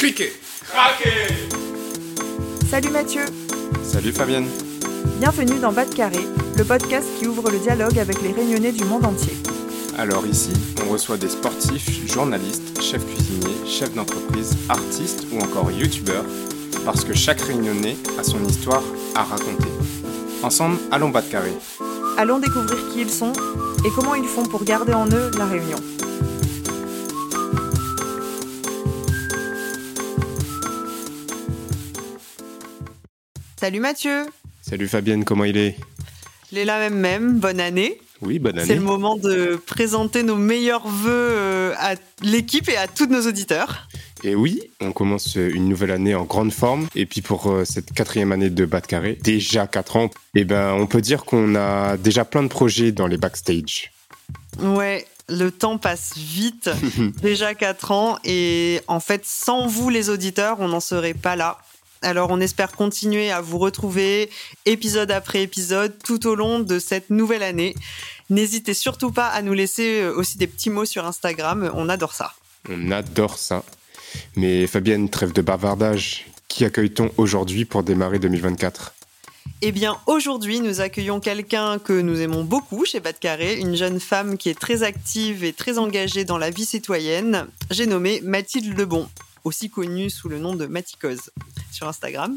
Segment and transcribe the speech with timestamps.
[0.00, 0.32] Cliquez
[0.66, 1.28] Craquez
[2.70, 3.20] Salut Mathieu
[3.82, 4.46] Salut Fabienne
[5.18, 6.26] Bienvenue dans Bas de Carré,
[6.56, 9.34] le podcast qui ouvre le dialogue avec les réunionnais du monde entier.
[9.98, 16.24] Alors ici, on reçoit des sportifs, journalistes, chefs cuisiniers, chefs d'entreprise, artistes ou encore youtubeurs,
[16.86, 18.82] parce que chaque réunionnais a son histoire
[19.14, 19.68] à raconter.
[20.42, 21.52] Ensemble, allons Bas de Carré.
[22.16, 23.34] Allons découvrir qui ils sont
[23.84, 25.76] et comment ils font pour garder en eux la réunion.
[33.60, 34.24] Salut Mathieu
[34.62, 35.76] Salut Fabienne, comment il est?
[36.50, 38.00] Léla même même, bonne année.
[38.22, 38.66] Oui, bonne année.
[38.66, 43.28] C'est le moment de présenter nos meilleurs voeux euh, à l'équipe et à tous nos
[43.28, 43.86] auditeurs.
[44.24, 46.88] Et oui, on commence une nouvelle année en grande forme.
[46.94, 50.44] Et puis pour euh, cette quatrième année de Bas de Carré, déjà quatre ans, eh
[50.44, 53.92] ben, on peut dire qu'on a déjà plein de projets dans les backstage.
[54.60, 56.70] Ouais, le temps passe vite,
[57.22, 58.18] déjà quatre ans.
[58.24, 61.58] Et en fait, sans vous les auditeurs, on n'en serait pas là.
[62.02, 64.30] Alors on espère continuer à vous retrouver
[64.64, 67.74] épisode après épisode tout au long de cette nouvelle année.
[68.30, 72.14] N'hésitez surtout pas à nous laisser euh, aussi des petits mots sur Instagram, on adore
[72.14, 72.32] ça.
[72.68, 73.64] On adore ça.
[74.36, 78.94] Mais Fabienne, trêve de bavardage, qui accueille-t-on aujourd'hui pour démarrer 2024
[79.62, 83.74] eh bien, aujourd'hui, nous accueillons quelqu'un que nous aimons beaucoup chez Bas de Carré, une
[83.74, 87.46] jeune femme qui est très active et très engagée dans la vie citoyenne.
[87.70, 89.06] J'ai nommé Mathilde Lebon
[89.44, 91.30] aussi connue sous le nom de Maticose
[91.72, 92.36] sur Instagram.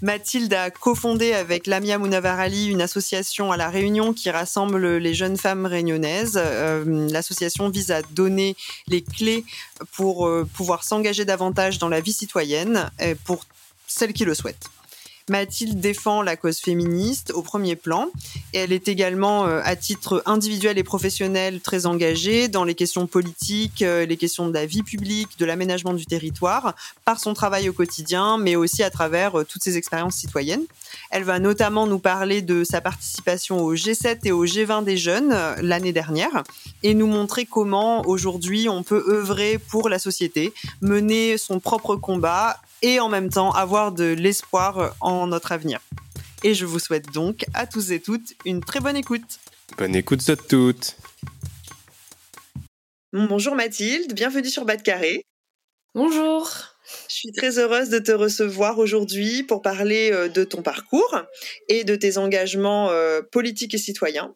[0.00, 5.36] Mathilde a cofondé avec Lamia Mounavarali une association à La Réunion qui rassemble les jeunes
[5.36, 6.34] femmes réunionnaises.
[6.36, 8.56] Euh, l'association vise à donner
[8.88, 9.44] les clés
[9.92, 12.90] pour euh, pouvoir s'engager davantage dans la vie citoyenne
[13.24, 13.46] pour
[13.86, 14.70] celles qui le souhaitent.
[15.28, 18.08] Mathilde défend la cause féministe au premier plan
[18.52, 23.06] et elle est également euh, à titre individuel et professionnel très engagée dans les questions
[23.06, 26.74] politiques, euh, les questions de la vie publique, de l'aménagement du territoire
[27.04, 30.64] par son travail au quotidien mais aussi à travers euh, toutes ses expériences citoyennes.
[31.10, 35.34] Elle va notamment nous parler de sa participation au G7 et au G20 des jeunes
[35.60, 36.42] l'année dernière
[36.82, 42.58] et nous montrer comment aujourd'hui on peut œuvrer pour la société, mener son propre combat
[42.82, 45.80] et en même temps avoir de l'espoir en notre avenir.
[46.44, 49.38] Et je vous souhaite donc à tous et toutes une très bonne écoute.
[49.78, 50.96] Bonne écoute à toutes.
[53.12, 55.24] Bonjour Mathilde, bienvenue sur Bas de Carré.
[55.94, 56.50] Bonjour.
[57.08, 61.22] Je suis très heureuse de te recevoir aujourd'hui pour parler euh, de ton parcours
[61.68, 64.34] et de tes engagements euh, politiques et citoyens.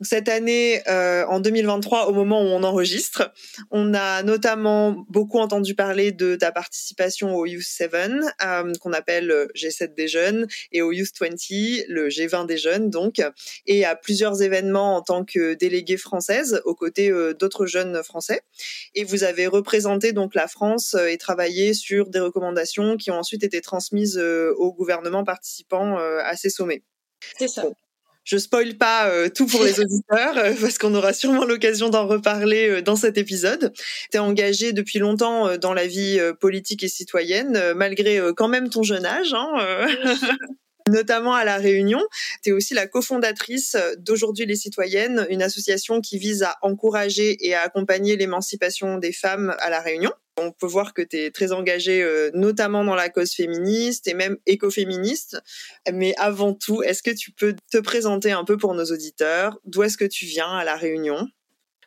[0.00, 3.32] Cette année, euh, en 2023, au moment où on enregistre,
[3.70, 9.30] on a notamment beaucoup entendu parler de ta participation au Youth 7, euh, qu'on appelle
[9.30, 11.28] euh, G7 des jeunes, et au Youth 20,
[11.88, 13.22] le G20 des jeunes, donc,
[13.66, 18.42] et à plusieurs événements en tant que déléguée française aux côtés d'autres jeunes français.
[18.94, 23.44] Et vous avez représenté donc la France et travaillé sur des recommandations qui ont ensuite
[23.44, 26.82] été transmises au gouvernement participant à ces sommets.
[27.38, 27.64] C'est ça.
[28.24, 32.06] Je spoil pas euh, tout pour les auditeurs euh, parce qu'on aura sûrement l'occasion d'en
[32.06, 33.72] reparler euh, dans cet épisode.
[34.10, 38.82] Tu es engagé depuis longtemps dans la vie politique et citoyenne malgré quand même ton
[38.82, 39.34] jeune âge.
[39.34, 39.86] Hein,
[40.90, 42.00] notamment à La Réunion.
[42.42, 47.54] Tu es aussi la cofondatrice d'Aujourd'hui les citoyennes, une association qui vise à encourager et
[47.54, 50.12] à accompagner l'émancipation des femmes à La Réunion.
[50.36, 54.14] On peut voir que tu es très engagée euh, notamment dans la cause féministe et
[54.14, 55.38] même écoféministe.
[55.92, 59.58] Mais avant tout, est-ce que tu peux te présenter un peu pour nos auditeurs?
[59.64, 61.28] D'où est-ce que tu viens à La Réunion?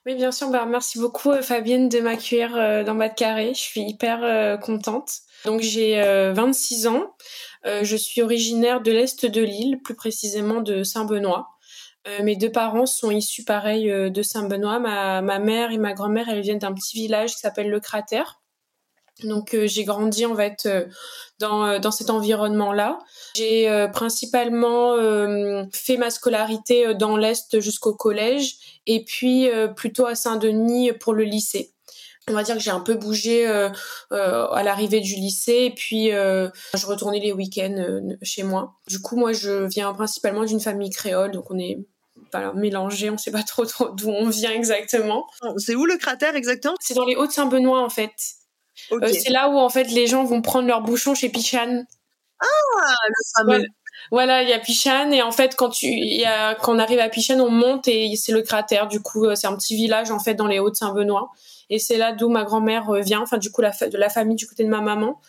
[0.06, 0.50] Oui, bien sûr.
[0.50, 3.54] Bah, merci beaucoup, euh, Fabienne, de m'accueillir euh, dans Bas de Carré.
[3.54, 5.12] Je suis hyper contente.
[5.46, 6.02] Donc, j'ai
[6.34, 7.16] 26 ans.
[7.66, 11.57] je suis originaire de l'Est de l'île, plus précisément de Saint-Benoît.
[12.24, 14.80] Mes deux parents sont issus, pareil, de Saint-Benoît.
[14.80, 18.40] Ma, mère et ma grand-mère, elles viennent d'un petit village qui s'appelle Le Cratère.
[19.24, 20.86] Donc euh, j'ai grandi en fait euh,
[21.40, 23.00] dans, euh, dans cet environnement-là.
[23.36, 24.96] J'ai principalement
[25.72, 31.74] fait ma scolarité dans l'Est jusqu'au collège et puis plutôt à Saint-Denis pour le lycée.
[32.30, 36.86] On va dire que j'ai un peu bougé à l'arrivée du lycée et puis je
[36.86, 38.76] retournais les week-ends chez moi.
[38.88, 41.78] Du coup, moi, je viens principalement d'une famille créole, donc on est
[42.30, 45.28] pas mélangé, on sait pas trop, trop d'où on vient exactement.
[45.58, 46.76] C'est où le cratère exactement?
[46.80, 48.12] C'est dans les Hauts-de-Saint-Benoît en fait.
[48.92, 51.84] Euh, c'est là où en fait les gens vont prendre leur bouchon chez Pichan.
[52.40, 52.46] Ah,
[53.08, 53.66] le fameux.
[54.12, 54.44] Voilà.
[54.44, 57.10] il y a Pichan et en fait quand tu y a, quand on arrive à
[57.10, 58.88] Pichan, on monte et c'est le cratère.
[58.88, 61.32] Du coup, euh, c'est un petit village en fait dans les Hauts-de-Saint-Benoît
[61.70, 63.22] et c'est là d'où ma grand-mère euh, vient.
[63.22, 65.20] Enfin, du coup, la de la famille du côté de ma maman.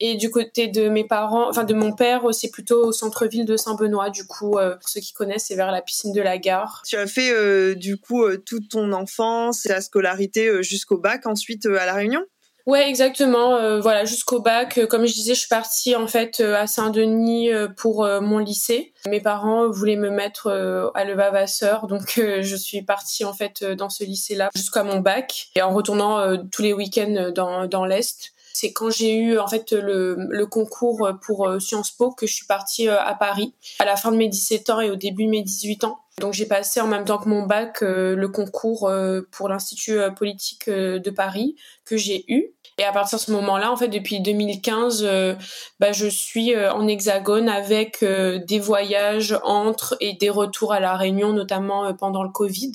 [0.00, 3.56] Et du côté de mes parents, enfin de mon père, c'est plutôt au centre-ville de
[3.56, 4.10] Saint-Benoît.
[4.10, 6.82] Du coup, pour ceux qui connaissent, c'est vers la piscine de la gare.
[6.86, 11.94] Tu as fait du coup toute ton enfance, ta scolarité jusqu'au bac, ensuite à la
[11.94, 12.24] Réunion?
[12.66, 13.56] Ouais, exactement.
[13.56, 16.66] Euh, voilà, jusqu'au bac, euh, comme je disais, je suis partie en fait euh, à
[16.66, 18.94] Saint-Denis pour mon lycée.
[19.06, 20.48] Mes parents voulaient me mettre
[20.94, 25.62] à Levavasseur, donc je suis partie en fait dans ce lycée-là jusqu'à mon bac et
[25.62, 28.33] en retournant tous les week-ends dans, dans l'est.
[28.54, 32.46] C'est quand j'ai eu en fait le, le concours pour Sciences Po que je suis
[32.46, 35.42] partie à Paris à la fin de mes 17 ans et au début de mes
[35.42, 35.98] 18 ans.
[36.20, 38.90] Donc j'ai passé en même temps que mon bac le concours
[39.32, 42.54] pour l'Institut politique de Paris que j'ai eu.
[42.78, 45.34] Et à partir de ce moment-là, en fait, depuis 2015, euh,
[45.78, 50.80] bah, je suis euh, en hexagone avec euh, des voyages entre et des retours à
[50.80, 52.72] la Réunion, notamment pendant le Covid.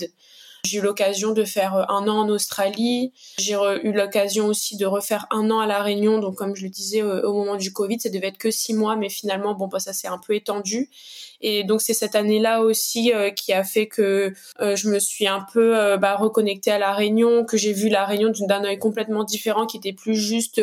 [0.66, 3.14] J'ai eu l'occasion de faire un an en Australie.
[3.38, 6.20] J'ai eu l'occasion aussi de refaire un an à la Réunion.
[6.20, 8.96] Donc, comme je le disais au moment du Covid, ça devait être que six mois,
[8.96, 10.90] mais finalement, bon, bah, ça s'est un peu étendu.
[11.42, 15.28] Et donc c'est cette année-là aussi euh, qui a fait que euh, je me suis
[15.28, 18.78] un peu euh, bah, reconnectée à la Réunion, que j'ai vu la Réunion d'un œil
[18.78, 20.62] complètement différent, qui était plus juste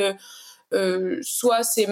[0.74, 1.86] euh, soit c'est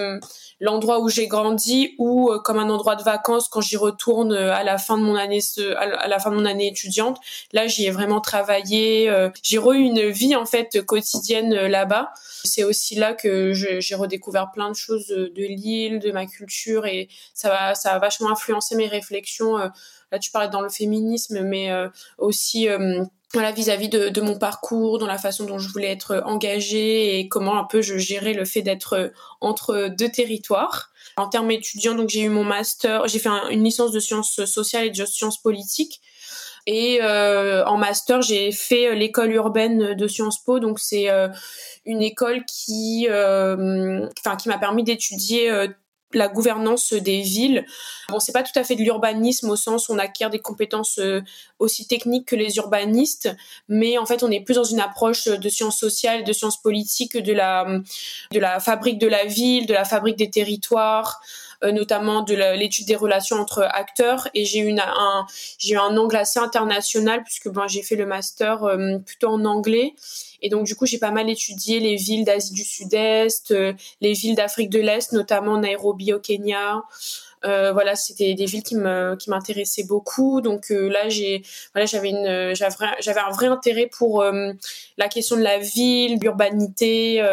[0.59, 4.53] l'endroit où j'ai grandi ou euh, comme un endroit de vacances quand j'y retourne euh,
[4.53, 5.38] à la fin de mon année
[5.76, 7.19] à la fin de mon année étudiante.
[7.53, 9.12] Là j'y ai vraiment travaillé
[9.43, 12.12] j'ai eu une vie en fait quotidienne là-bas.
[12.43, 17.09] C'est aussi là que j'ai redécouvert plein de choses de, l'île de ma culture et
[17.32, 21.71] ça va ça a vachement influencé mes réflexions là tu parlais dans le féminisme mais
[22.19, 22.69] aussi
[23.34, 27.28] voilà vis-à-vis de, de, mon parcours, dans la façon dont je voulais être engagée et
[27.28, 30.90] comment un peu je gérais le fait d'être entre deux territoires.
[31.16, 34.86] En termes étudiants, donc j'ai eu mon master, j'ai fait une licence de sciences sociales
[34.86, 36.00] et de sciences politiques.
[36.66, 41.28] Et euh, en master, j'ai fait l'école urbaine de Sciences Po, donc c'est euh,
[41.84, 45.50] une école qui, euh, enfin, qui m'a permis d'étudier
[46.12, 47.66] la gouvernance des villes.
[48.08, 50.98] Bon, c'est pas tout à fait de l'urbanisme au sens où on acquiert des compétences
[50.98, 51.20] euh,
[51.58, 53.34] aussi techniques que les urbanistes,
[53.68, 57.16] mais en fait, on est plus dans une approche de sciences sociales, de sciences politiques,
[57.16, 57.66] de la
[58.30, 61.20] de la fabrique de la ville, de la fabrique des territoires,
[61.72, 64.28] notamment de l'étude des relations entre acteurs.
[64.34, 65.26] Et j'ai eu un
[65.58, 69.94] j'ai angle assez international puisque ben j'ai fait le master euh, plutôt en anglais.
[70.43, 73.72] Et donc, du coup, j'ai pas mal étudié les villes d'Asie du Sud-Est, euh,
[74.02, 76.82] les villes d'Afrique de l'Est, notamment Nairobi au Kenya.
[77.44, 80.41] Euh, voilà, c'était des villes qui me qui m'intéressaient beaucoup.
[80.41, 81.43] Donc euh, là, j'ai
[81.73, 87.25] voilà, j'avais une j'avais un vrai intérêt pour la question de la ville, l'urbanité.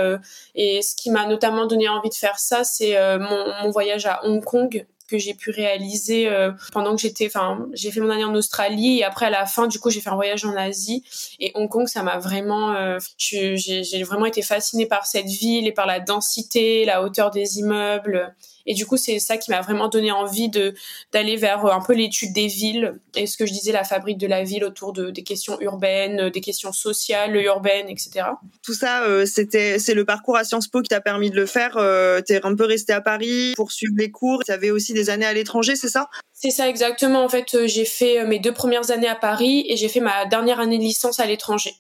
[0.56, 4.26] et ce qui m'a notamment donné envie de faire ça, c'est mon, mon voyage à
[4.26, 8.24] Hong Kong que j'ai pu réaliser euh, pendant que j'étais, enfin, j'ai fait mon année
[8.24, 11.04] en Australie et après à la fin, du coup, j'ai fait un voyage en Asie
[11.40, 15.74] et Hong Kong, ça m'a vraiment, euh, j'ai vraiment été fascinée par cette ville et
[15.74, 18.34] par la densité, la hauteur des immeubles.
[18.66, 20.74] Et du coup, c'est ça qui m'a vraiment donné envie de
[21.12, 24.18] d'aller vers euh, un peu l'étude des villes et ce que je disais, la fabrique
[24.18, 28.26] de la ville autour de des questions urbaines, euh, des questions sociales, urbaines, etc.
[28.64, 31.46] Tout ça, euh, c'était c'est le parcours à Sciences Po qui t'a permis de le
[31.46, 31.78] faire.
[31.78, 34.44] Euh, T'es un peu resté à Paris pour suivre les cours.
[34.46, 36.10] Tu avais aussi des années à l'étranger, c'est ça?
[36.34, 37.24] C'est ça exactement.
[37.24, 40.60] En fait, j'ai fait mes deux premières années à Paris et j'ai fait ma dernière
[40.60, 41.76] année de licence à l'étranger.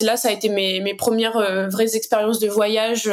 [0.00, 3.10] Là, ça a été mes, mes premières vraies expériences de voyage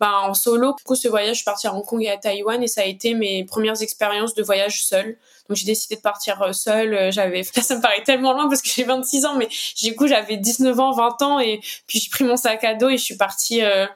[0.00, 0.74] bah, en solo.
[0.76, 2.82] Du coup, ce voyage, je suis partie à Hong Kong et à Taïwan et ça
[2.82, 5.16] a été mes premières expériences de voyage seule.
[5.48, 6.94] Donc j'ai décidé de partir euh, seule.
[6.94, 9.48] Euh, j'avais, ça me paraît tellement loin parce que j'ai 26 ans, mais
[9.80, 12.90] du coup j'avais 19 ans, 20 ans et puis j'ai pris mon sac à dos
[12.90, 13.62] et je suis partie.
[13.62, 13.86] Euh,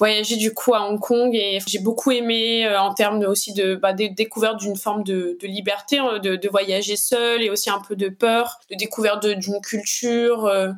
[0.00, 3.92] voyager du coup à Hong Kong et j'ai beaucoup aimé en termes aussi de, bah,
[3.92, 7.80] de découverte d'une forme de, de liberté, hein, de, de, voyager seule et aussi un
[7.80, 10.44] peu de peur, de découverte d'une culture.
[10.46, 10.70] Euh,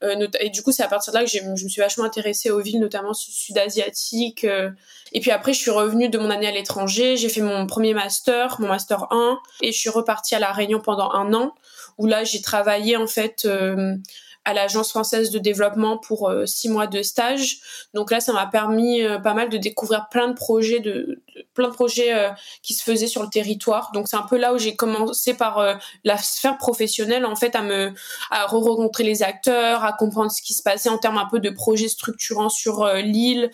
[0.00, 2.60] et du coup, c'est à partir de là que je me suis vachement intéressée aux
[2.60, 4.44] villes, notamment sud-asiatiques.
[4.44, 4.70] Euh.
[5.12, 7.16] Et puis après, je suis revenue de mon année à l'étranger.
[7.16, 10.80] J'ai fait mon premier master, mon master 1, et je suis repartie à la Réunion
[10.80, 11.54] pendant un an,
[11.98, 13.96] où là, j'ai travaillé en fait euh,
[14.48, 17.58] à l'agence française de développement pour euh, six mois de stage.
[17.92, 21.68] Donc là, ça m'a permis euh, pas mal de découvrir plein de projets, de, plein
[21.68, 22.30] de projets euh,
[22.62, 23.90] qui se faisaient sur le territoire.
[23.92, 27.60] Donc c'est un peu là où j'ai commencé par la sphère professionnelle, en fait, à
[27.60, 27.92] me
[28.30, 31.50] à re-rencontrer les acteurs, à comprendre ce qui se passait en termes un peu de
[31.50, 33.50] projets structurants sur l'île.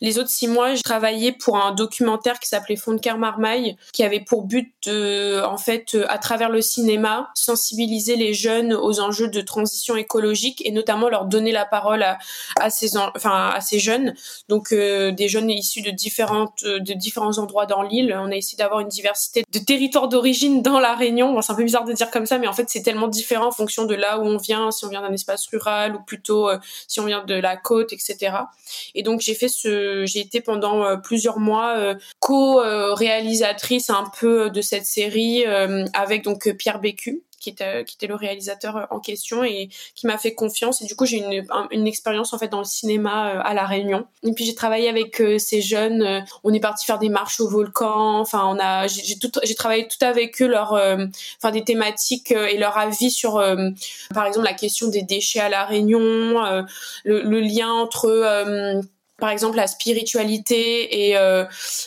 [0.00, 3.76] Les autres six mois, j'ai travaillé pour un documentaire qui s'appelait Fond de Cœur Marmaille,
[3.92, 9.28] qui avait pour but en fait, à travers le cinéma, sensibiliser les jeunes aux enjeux
[9.28, 14.14] de transition écologique et notamment leur donner la parole à, ces jeunes.
[14.48, 18.16] Donc euh, des jeunes issus de différentes de différents endroits dans l'île.
[18.18, 21.40] On a essayé d'avoir une diversité de territoires d'origine dans la Réunion.
[21.42, 23.52] C'est un peu bizarre de dire comme ça mais en fait c'est tellement différent en
[23.52, 24.70] fonction de là où on vient.
[24.70, 27.92] Si on vient d'un espace rural ou plutôt euh, si on vient de la côte
[27.92, 28.36] etc
[28.94, 35.44] et donc j'ai été pendant euh, plusieurs mois co-réalisatrice un peu de cette série
[35.92, 40.18] avec donc Pierre Bécu qui était qui était le réalisateur en question et qui m'a
[40.18, 43.54] fait confiance et du coup j'ai une une expérience en fait dans le cinéma à
[43.54, 44.06] la Réunion.
[44.24, 48.18] Et puis j'ai travaillé avec ces jeunes, on est parti faire des marches au volcan,
[48.18, 52.58] enfin on a j'ai tout j'ai travaillé tout avec eux leur enfin des thématiques et
[52.58, 53.34] leur avis sur
[54.12, 56.64] par exemple la question des déchets à la Réunion,
[57.04, 58.82] le lien entre
[59.18, 61.44] par exemple la spiritualité et euh,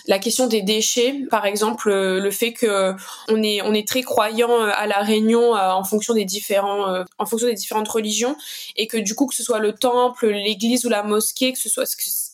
[0.07, 2.95] la question des déchets par exemple euh, le fait que
[3.27, 7.25] on est on est très croyant euh, à la Réunion en fonction des différents en
[7.25, 8.35] fonction des différentes religions
[8.75, 11.69] et que du coup que ce soit le temple l'église ou la mosquée que ce
[11.69, 11.85] soit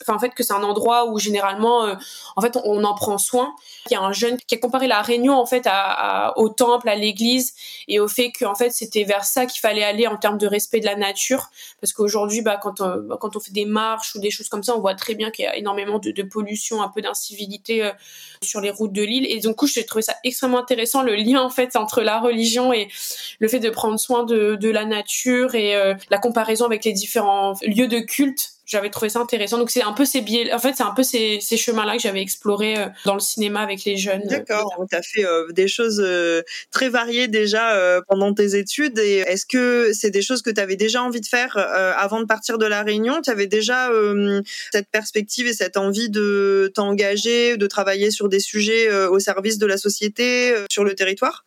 [0.02, 1.96] enfin en fait que c'est un endroit où généralement
[2.36, 3.56] en fait on, en prend soin.
[3.90, 6.90] Il y a un jeune qui a comparé la Réunion en fait à, au temple
[6.90, 7.54] à l'église
[7.88, 10.48] et au fait que en fait c'était vers ça qu'il fallait aller en termes de
[10.48, 11.50] respect de la nature.
[11.82, 14.76] Parce qu'aujourd'hui bah quand on, quand on fait des marches ou des choses comme ça
[14.76, 17.92] on voit très bien qu'il y a énormément de, pollution, un peu d'incivilité euh,
[18.42, 19.26] sur les routes de l'île.
[19.30, 22.88] Et donc, j'ai trouvé ça extrêmement intéressant, le lien en fait entre la religion et
[23.40, 27.54] le fait de prendre soin de, la nature et euh, la comparaison avec les différents
[27.62, 29.58] lieux de culte j'avais trouvé ça intéressant.
[29.58, 32.02] Donc c'est un peu ces biais, en fait c'est un peu ces, ces chemins-là que
[32.02, 34.24] j'avais explorés euh, dans le cinéma avec les jeunes.
[34.26, 36.42] D'accord, tu as fait euh, des choses euh,
[36.72, 37.56] très variées déjà
[38.08, 38.98] pendant tes études.
[39.00, 42.26] Et est-ce que c'est des choses que tu avais déjà envie de faire avant de
[42.26, 43.22] partir de la Réunion?
[43.22, 43.90] Tu avais déjà
[44.72, 49.66] cette perspective et cette envie de t'engager, de travailler sur des sujets au service de
[49.66, 51.44] la société, sur le territoire?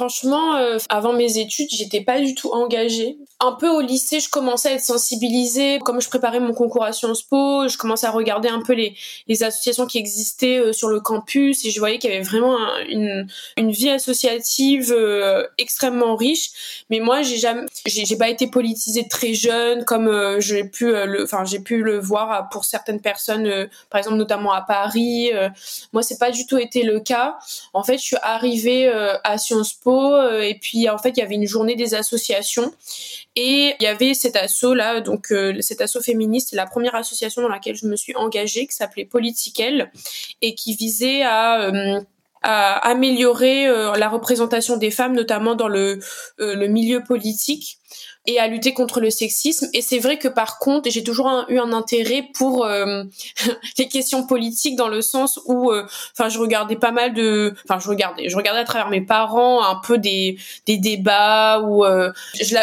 [0.00, 3.18] Franchement, euh, avant mes études, j'étais pas du tout engagée.
[3.38, 5.78] Un peu au lycée, je commençais à être sensibilisée.
[5.80, 8.94] Comme je préparais mon concours à Sciences Po, je commençais à regarder un peu les,
[9.42, 12.56] associations qui existaient euh, sur le campus et je voyais qu'il y avait vraiment
[12.88, 13.26] une,
[13.58, 16.48] vie associative euh, extrêmement riche.
[16.88, 22.00] Mais moi, j'ai pas été politisée très jeune comme j'ai pu le, j'ai pu le
[22.00, 25.30] voir pour certaines personnes, par exemple notamment à Paris.
[25.92, 27.36] moi, c'est pas du tout été le cas.
[27.74, 31.34] En fait, je suis arrivée à Sciences euh, et puis en fait il y avait
[31.34, 32.72] une journée des associations.
[33.36, 37.42] Et il y avait cet asso là donc euh, cet asso féministe la première association
[37.42, 39.90] dans laquelle je me suis engagée qui s'appelait Politiquelle
[40.42, 42.00] et qui visait à euh,
[42.42, 46.00] améliorer la représentation des femmes, notamment dans le
[46.38, 47.80] milieu politique
[48.26, 49.68] et à lutter contre le sexisme.
[49.72, 53.04] Et c'est vrai que par contre, j'ai toujours eu un intérêt pour euh,
[53.78, 57.80] les questions politiques dans le sens où, euh, enfin, je regardais pas mal de, enfin,
[57.80, 62.12] je regardais, je regardais à travers mes parents un peu des des débats où euh,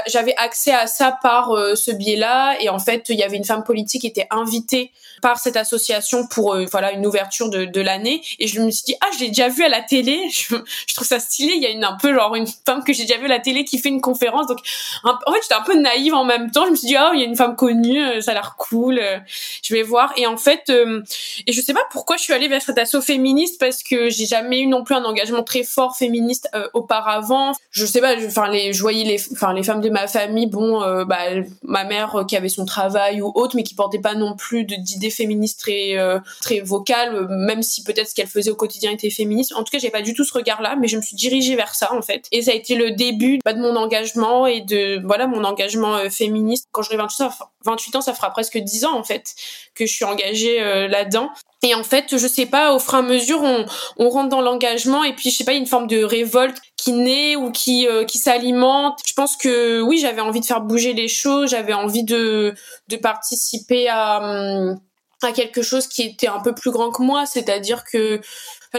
[0.07, 2.57] j'avais accès à ça par ce biais-là.
[2.61, 6.27] Et en fait, il y avait une femme politique qui était invitée par cette association
[6.27, 8.21] pour voilà une ouverture de, de l'année.
[8.37, 10.29] Et je me suis dit ah, je l'ai déjà vu à la télé.
[10.37, 10.55] Je,
[10.87, 11.53] je, trouve ça stylé.
[11.55, 13.39] Il y a une un peu genre une femme que j'ai déjà vue à la
[13.39, 14.45] télé qui fait une conférence.
[14.47, 14.59] Donc
[15.03, 16.65] en fait, un peu naïve en même temps.
[16.65, 18.55] Je me suis dit, oh, il y a une femme connue, euh, ça a l'air
[18.57, 19.17] cool, euh,
[19.63, 20.13] je vais voir.
[20.17, 21.01] Et en fait, euh,
[21.45, 24.25] et je sais pas pourquoi je suis allée vers cette asso féministe parce que j'ai
[24.25, 27.53] jamais eu non plus un engagement très fort féministe auparavant.
[27.71, 29.17] Je sais pas, enfin les, je voyais les,
[29.55, 31.17] les femmes de ma famille, bon, bah
[31.63, 35.09] ma mère qui avait son travail ou autre, mais qui portait pas non plus d'idées
[35.09, 35.95] féministes très
[36.41, 39.53] très vocales, même si peut-être ce qu'elle faisait au quotidien était féministe.
[39.55, 41.75] En tout cas, j'ai pas du tout ce regard-là, mais je me suis dirigée vers
[41.75, 42.27] ça en fait.
[42.31, 45.43] Et ça a été le début bah, de mon engagement et de voilà mon mon
[45.43, 46.67] engagement euh, féministe.
[46.71, 47.31] Quand j'aurai 28 ans,
[47.65, 49.35] 28 ans, ça fera presque 10 ans en fait
[49.75, 51.29] que je suis engagée euh, là-dedans.
[51.63, 53.65] Et en fait, je sais pas, au fur et à mesure, on,
[53.97, 57.35] on rentre dans l'engagement et puis je sais pas, une forme de révolte qui naît
[57.35, 58.99] ou qui euh, qui s'alimente.
[59.05, 62.53] Je pense que oui, j'avais envie de faire bouger les choses, j'avais envie de
[62.87, 64.79] de participer à hum,
[65.23, 68.21] à quelque chose qui était un peu plus grand que moi, c'est-à-dire que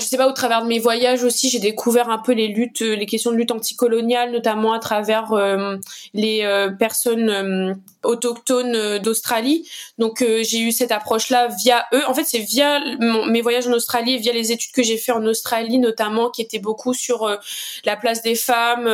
[0.00, 2.81] Je sais pas, au travers de mes voyages aussi, j'ai découvert un peu les luttes,
[2.81, 5.76] les questions de lutte anticoloniale, notamment à travers euh,
[6.14, 9.69] les euh, personnes autochtones euh, d'Australie.
[9.99, 12.02] Donc euh, j'ai eu cette approche-là via eux.
[12.07, 15.25] En fait, c'est via mes voyages en Australie via les études que j'ai fait en
[15.26, 17.37] Australie notamment, qui étaient beaucoup sur euh,
[17.85, 18.88] la place des femmes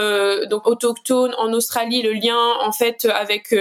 [0.48, 3.54] donc autochtones en Australie, le lien en fait avec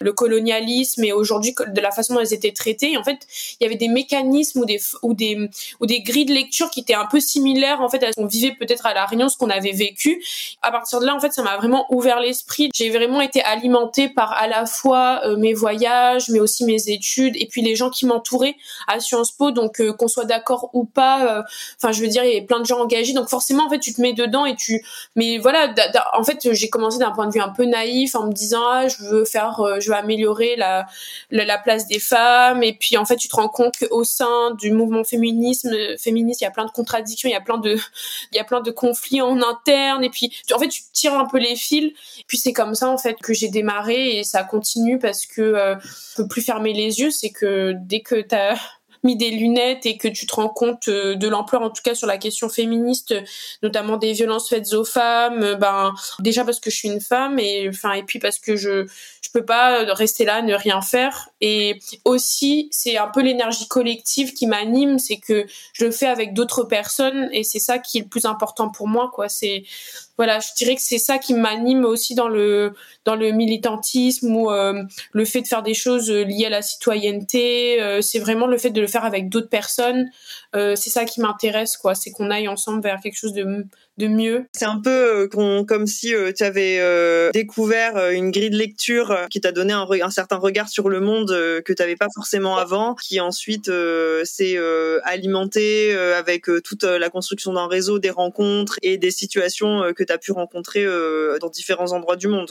[0.00, 2.96] le colonialisme et aujourd'hui de la façon dont elles étaient traitées.
[2.96, 3.18] En fait,
[3.60, 5.48] il y avait des mécanismes ou des ou des
[5.80, 8.26] ou des grilles de lecture qui étaient un peu similaires en fait à ce qu'on
[8.26, 10.22] vivait peut-être à la Réunion, ce qu'on avait vécu.
[10.62, 12.70] À partir de là, en fait, ça m'a vraiment ouvert l'esprit.
[12.74, 17.36] J'ai vraiment été alimentée par à la fois euh, mes voyages, mais aussi mes études,
[17.36, 19.50] et puis les gens qui m'entouraient à Sciences Po.
[19.50, 21.42] Donc euh, qu'on soit d'accord ou pas, euh,
[21.76, 23.12] enfin je veux dire, il y a plein de gens engagés.
[23.12, 24.84] Donc forcément, en fait, tu te mets dedans et tu.
[25.16, 25.74] Mais voilà,
[26.14, 28.88] en fait, j'ai commencé d'un point de vue un peu naïf en me disant ah
[28.88, 30.86] je veux faire, je veux améliorer la,
[31.30, 32.62] la, place des femmes.
[32.62, 36.44] Et puis en fait, tu te rends compte qu'au sein du mouvement féminisme, féministe, il
[36.44, 37.76] y a plein de contradictions, il y a plein de,
[38.32, 40.04] il y a plein de conflits en interne.
[40.04, 41.92] Et puis en fait, tu tires un peu les fils.
[42.26, 45.76] Puis c'est comme ça en fait que j'ai démarré et ça continue parce que euh,
[45.80, 47.10] je peux plus fermer les yeux.
[47.10, 48.56] C'est que dès que t'as
[49.04, 51.94] mis des lunettes et que tu te rends compte euh, de l'ampleur, en tout cas
[51.94, 53.14] sur la question féministe,
[53.62, 57.68] notamment des violences faites aux femmes, ben déjà parce que je suis une femme et
[57.68, 58.86] enfin et puis parce que je
[59.20, 64.32] je peux pas rester là ne rien faire et aussi c'est un peu l'énergie collective
[64.32, 68.02] qui m'anime, c'est que je le fais avec d'autres personnes et c'est ça qui est
[68.02, 69.28] le plus important pour moi quoi.
[70.18, 72.72] Voilà, je dirais que c'est ça qui m'anime aussi dans le
[73.04, 74.82] dans le militantisme ou euh,
[75.12, 77.80] le fait de faire des choses liées à la citoyenneté.
[77.80, 80.10] Euh, c'est vraiment le fait de le faire avec d'autres personnes.
[80.56, 81.94] Euh, c'est ça qui m'intéresse, quoi.
[81.94, 83.64] C'est qu'on aille ensemble vers quelque chose de
[83.98, 84.46] de mieux.
[84.52, 89.14] C'est un peu euh, comme si euh, tu avais euh, découvert une grille de lecture
[89.28, 92.56] qui t'a donné un, un, certain regard sur le monde que tu n'avais pas forcément
[92.56, 93.70] avant, qui ensuite
[94.24, 94.58] s'est
[95.02, 100.32] alimenté avec toute la construction d'un réseau, des rencontres et des situations que tu pu
[100.32, 100.84] rencontrer
[101.40, 102.50] dans différents endroits du monde.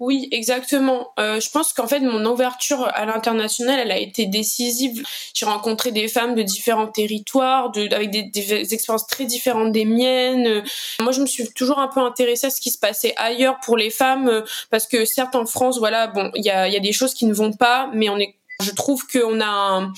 [0.00, 1.12] Oui, exactement.
[1.18, 5.04] je pense qu'en fait, mon ouverture à l'international, elle a été décisive.
[5.34, 10.62] J'ai rencontré des femmes de différents territoires, avec des, expériences très différentes des miennes.
[11.00, 13.76] Moi, je me suis toujours un peu intéressée à ce qui se passait ailleurs pour
[13.76, 17.14] les femmes, euh, parce que certes en France, voilà, bon, il y a des choses
[17.14, 19.90] qui ne vont pas, mais on est je trouve qu'on a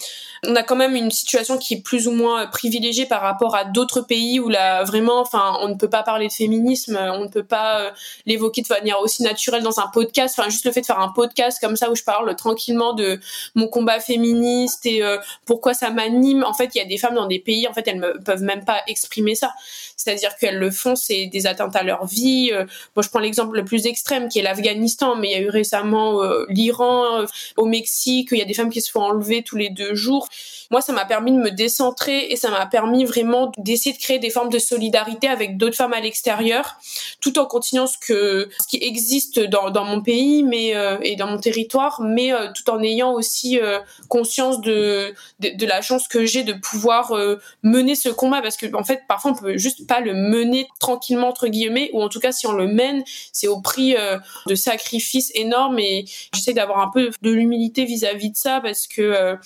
[0.45, 3.65] on a quand même une situation qui est plus ou moins privilégiée par rapport à
[3.65, 7.29] d'autres pays où là vraiment, enfin, on ne peut pas parler de féminisme, on ne
[7.29, 7.91] peut pas euh,
[8.27, 10.37] l'évoquer de manière aussi naturelle dans un podcast.
[10.39, 13.21] Enfin, juste le fait de faire un podcast comme ça où je parle tranquillement de
[13.55, 16.45] mon combat féministe et euh, pourquoi ça m'anime.
[16.45, 18.43] En fait, il y a des femmes dans des pays, en fait, elles ne peuvent
[18.43, 19.53] même pas exprimer ça.
[19.97, 22.51] C'est-à-dire qu'elles le font, c'est des atteintes à leur vie.
[22.53, 25.41] Euh, moi, je prends l'exemple le plus extrême qui est l'Afghanistan, mais il y a
[25.41, 27.25] eu récemment l'Iran,
[27.57, 30.29] au Mexique, il y a des femmes qui se font enlever tous les deux jours.
[30.71, 34.19] Moi, ça m'a permis de me décentrer et ça m'a permis vraiment d'essayer de créer
[34.19, 36.77] des formes de solidarité avec d'autres femmes à l'extérieur,
[37.21, 41.17] tout en continuant ce que ce qui existe dans, dans mon pays, mais euh, et
[41.17, 46.09] dans mon territoire, mais euh, tout en ayant aussi euh, conscience de, de, la chance
[46.09, 47.13] que j'ai de pouvoir
[47.63, 51.29] mener ce combat, parce que en fait, parfois on peut juste pas le mener tranquillement
[51.29, 53.97] entre guillemets, ou en tout cas si on le mène, c'est au prix
[54.47, 55.79] de sacrifices énormes.
[55.79, 59.37] Et j'essaie d'avoir un peu de l'humilité vis-à-vis ça, parce que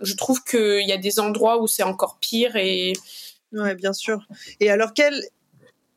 [0.00, 2.92] je trouve que il y a des endroits où c'est encore pire et
[3.52, 4.26] ouais bien sûr.
[4.60, 5.22] Et alors quelle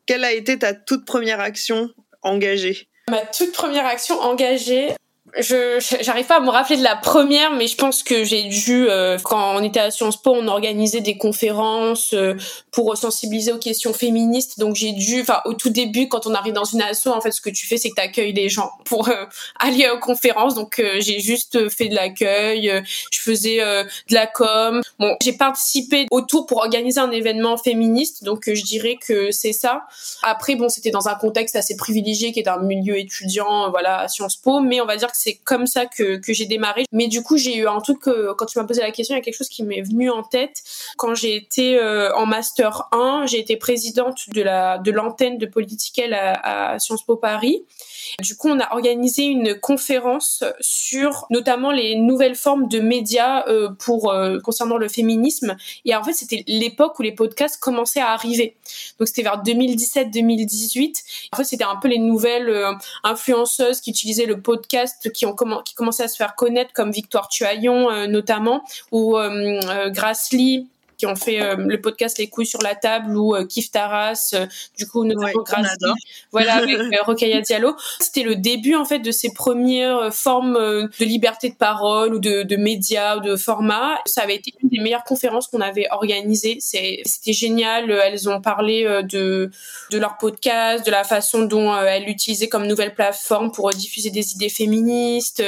[0.06, 1.90] quelle a été ta toute première action
[2.22, 2.88] engagée?
[3.08, 4.94] Ma toute première action engagée
[5.38, 8.88] je j'arrive pas à me rappeler de la première mais je pense que j'ai dû
[8.88, 12.34] euh, quand on était à Sciences Po on organisait des conférences euh,
[12.70, 14.58] pour sensibiliser aux questions féministes.
[14.58, 17.30] Donc j'ai dû enfin au tout début quand on arrive dans une asso en fait
[17.30, 19.24] ce que tu fais c'est que tu accueilles les gens pour euh,
[19.58, 20.54] aller aux conférences.
[20.54, 24.82] Donc j'ai juste fait de l'accueil je faisais de la com.
[24.98, 28.22] Bon j'ai participé au tour pour organiser un événement féministe.
[28.24, 29.84] Donc je dirais que c'est ça.
[30.22, 34.08] Après bon c'était dans un contexte assez privilégié qui est un milieu étudiant voilà à
[34.08, 34.60] Sciences Po.
[34.60, 36.84] Mais on va dire que c'est comme ça que, que j'ai démarré.
[36.92, 39.20] Mais du coup, j'ai eu un truc, quand tu m'as posé la question, il y
[39.20, 40.62] a quelque chose qui m'est venu en tête.
[40.96, 45.46] Quand j'ai été euh, en Master 1, j'ai été présidente de la de l'antenne de
[45.46, 47.64] politique à, Sciences Po Paris.
[48.20, 53.70] Du coup, on a organisé une conférence sur notamment les nouvelles formes de médias euh,
[53.70, 55.56] pour euh, concernant le féminisme.
[55.84, 58.56] Et en fait, c'était l'époque où les podcasts commençaient à arriver.
[58.98, 61.02] Donc c'était vers 2017-2018.
[61.32, 62.52] En fait, c'était un peu les nouvelles
[63.04, 67.28] influenceuses qui utilisaient le podcast, qui ont qui commençaient à se faire connaître, comme Victoire
[67.28, 69.16] Tuaillon notamment, ou
[69.88, 70.66] Grassley
[71.02, 74.30] qui ont fait euh, le podcast Les couilles sur la table ou euh, Kif Taras,
[74.34, 74.46] euh,
[74.78, 75.76] du coup notamment grâce
[76.30, 77.74] voilà avec Rokhaya Diallo.
[77.98, 82.44] C'était le début en fait de ces premières formes de liberté de parole ou de,
[82.44, 83.98] de médias ou de formats.
[84.06, 86.58] Ça avait été une des meilleures conférences qu'on avait organisées.
[86.60, 87.90] C'était génial.
[87.90, 89.50] Elles ont parlé de
[89.90, 94.34] de leur podcast, de la façon dont elles l'utilisaient comme nouvelle plateforme pour diffuser des
[94.34, 95.42] idées féministes.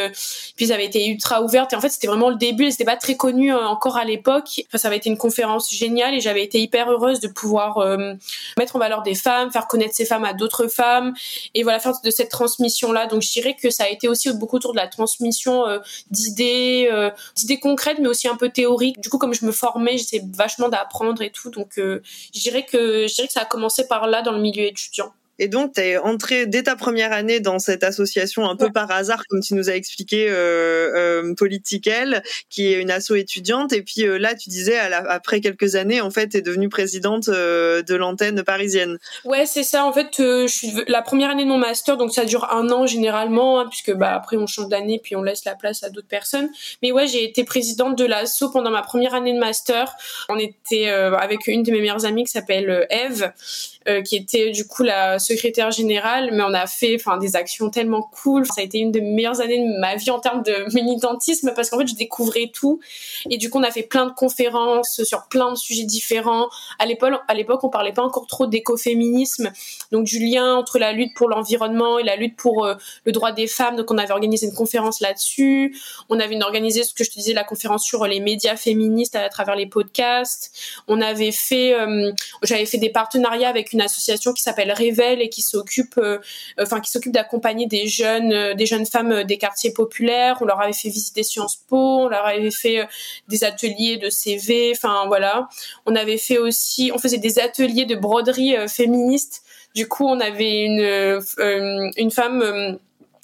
[0.56, 2.72] Puis ça avait été ultra ouverte et en fait c'était vraiment le début.
[2.72, 4.62] C'était pas très connu encore à l'époque.
[4.66, 8.14] Enfin ça avait été une conférence géniale et j'avais été hyper heureuse de pouvoir euh,
[8.58, 11.14] mettre en valeur des femmes, faire connaître ces femmes à d'autres femmes
[11.54, 13.06] et voilà faire de cette transmission là.
[13.06, 15.78] Donc je dirais que ça a été aussi beaucoup autour de la transmission euh,
[16.10, 19.00] d'idées, euh, d'idées concrètes mais aussi un peu théoriques.
[19.00, 21.50] Du coup comme je me formais, j'essayais vachement d'apprendre et tout.
[21.50, 22.02] Donc je que
[22.32, 25.12] je dirais que ça a commencé par là dans le milieu étudiant.
[25.38, 28.90] Et donc, tu es entré dès ta première année dans cette association un peu par
[28.90, 33.72] hasard, comme tu nous as expliqué, euh, euh, Political, qui est une asso étudiante.
[33.72, 37.28] Et puis euh, là, tu disais, après quelques années, en fait, tu es devenue présidente
[37.28, 38.98] euh, de l'antenne parisienne.
[39.24, 39.84] Ouais, c'est ça.
[39.84, 42.86] En fait, je suis la première année de mon master, donc ça dure un an
[42.86, 46.08] généralement, hein, puisque bah, après, on change d'année, puis on laisse la place à d'autres
[46.08, 46.48] personnes.
[46.82, 49.94] Mais ouais, j'ai été présidente de l'asso pendant ma première année de master.
[50.28, 53.32] On était avec une de mes meilleures amies qui s'appelle Eve,
[54.04, 58.02] qui était du coup la secrétaire générale, mais on a fait enfin des actions tellement
[58.22, 58.46] cool.
[58.46, 61.70] Ça a été une des meilleures années de ma vie en termes de militantisme parce
[61.70, 62.80] qu'en fait je découvrais tout
[63.30, 66.48] et du coup on a fait plein de conférences sur plein de sujets différents.
[66.78, 69.50] À l'époque, à l'époque on parlait pas encore trop d'écoféminisme,
[69.92, 73.32] donc du lien entre la lutte pour l'environnement et la lutte pour euh, le droit
[73.32, 73.76] des femmes.
[73.76, 75.76] Donc on avait organisé une conférence là-dessus.
[76.08, 79.28] On avait organisé ce que je te disais la conférence sur les médias féministes à,
[79.28, 80.52] travers les podcasts.
[80.88, 85.28] On avait fait, euh, j'avais fait des partenariats avec une association qui s'appelle Révèle et
[85.28, 86.18] qui s'occupe, euh,
[86.60, 90.38] enfin qui s'occupe d'accompagner des jeunes, des jeunes femmes des quartiers populaires.
[90.40, 92.86] On leur avait fait visiter Sciences Po, on leur avait fait
[93.28, 94.72] des ateliers de CV.
[94.74, 95.48] Enfin voilà.
[95.86, 99.42] On avait fait aussi, on faisait des ateliers de broderie féministe.
[99.74, 101.20] Du coup, on avait une
[101.96, 102.78] une femme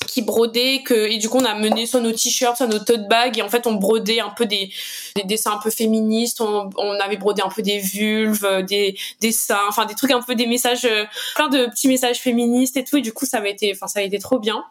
[0.06, 3.08] qui brodait que et du coup on a mené soit nos t-shirts soit nos tote
[3.08, 4.70] bags et en fait on brodait un peu des,
[5.14, 8.96] des dessins un peu féministes on, on, avait brodé un peu des vulves euh, des
[9.20, 11.04] dessins enfin des trucs un peu des messages euh,
[11.36, 14.00] plein de petits messages féministes et tout et du coup ça avait été enfin ça
[14.00, 14.64] a été trop bien.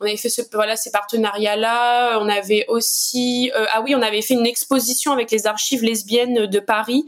[0.00, 4.22] On avait fait voilà ces partenariats là on avait aussi euh, ah oui on avait
[4.22, 7.06] fait une exposition avec les archives lesbiennes de Paris.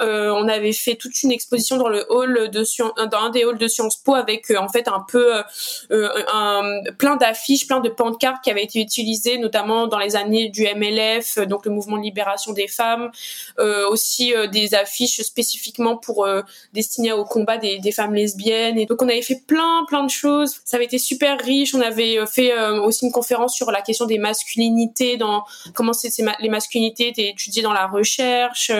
[0.00, 2.64] Euh, on avait fait toute une exposition dans le hall de
[3.10, 5.42] dans un des halls de Sciences Po avec en fait un peu
[5.90, 6.82] un
[7.16, 11.46] d'affiches, plein de pancartes qui avaient été utilisées, notamment dans les années du MLF, euh,
[11.46, 13.10] donc le mouvement de libération des femmes,
[13.58, 16.42] euh, aussi euh, des affiches spécifiquement pour euh,
[16.72, 18.78] destinées au combat des, femmes lesbiennes.
[18.78, 20.56] Et donc on avait fait plein, plein de choses.
[20.64, 21.74] Ça avait été super riche.
[21.74, 25.44] On avait fait aussi une conférence sur la question des masculinités, dans
[25.74, 25.92] comment
[26.40, 28.70] les masculinités étaient étudiées dans la recherche.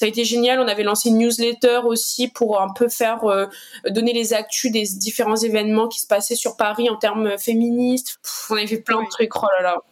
[0.00, 0.60] Ça a été génial.
[0.60, 3.20] On avait lancé une newsletter aussi pour un peu faire
[3.84, 8.18] donner les actus des différents événements qui se passaient sur Paris en termes féministe.
[8.48, 9.36] on avait fait plein de trucs.
[9.36, 9.82] Oh là là.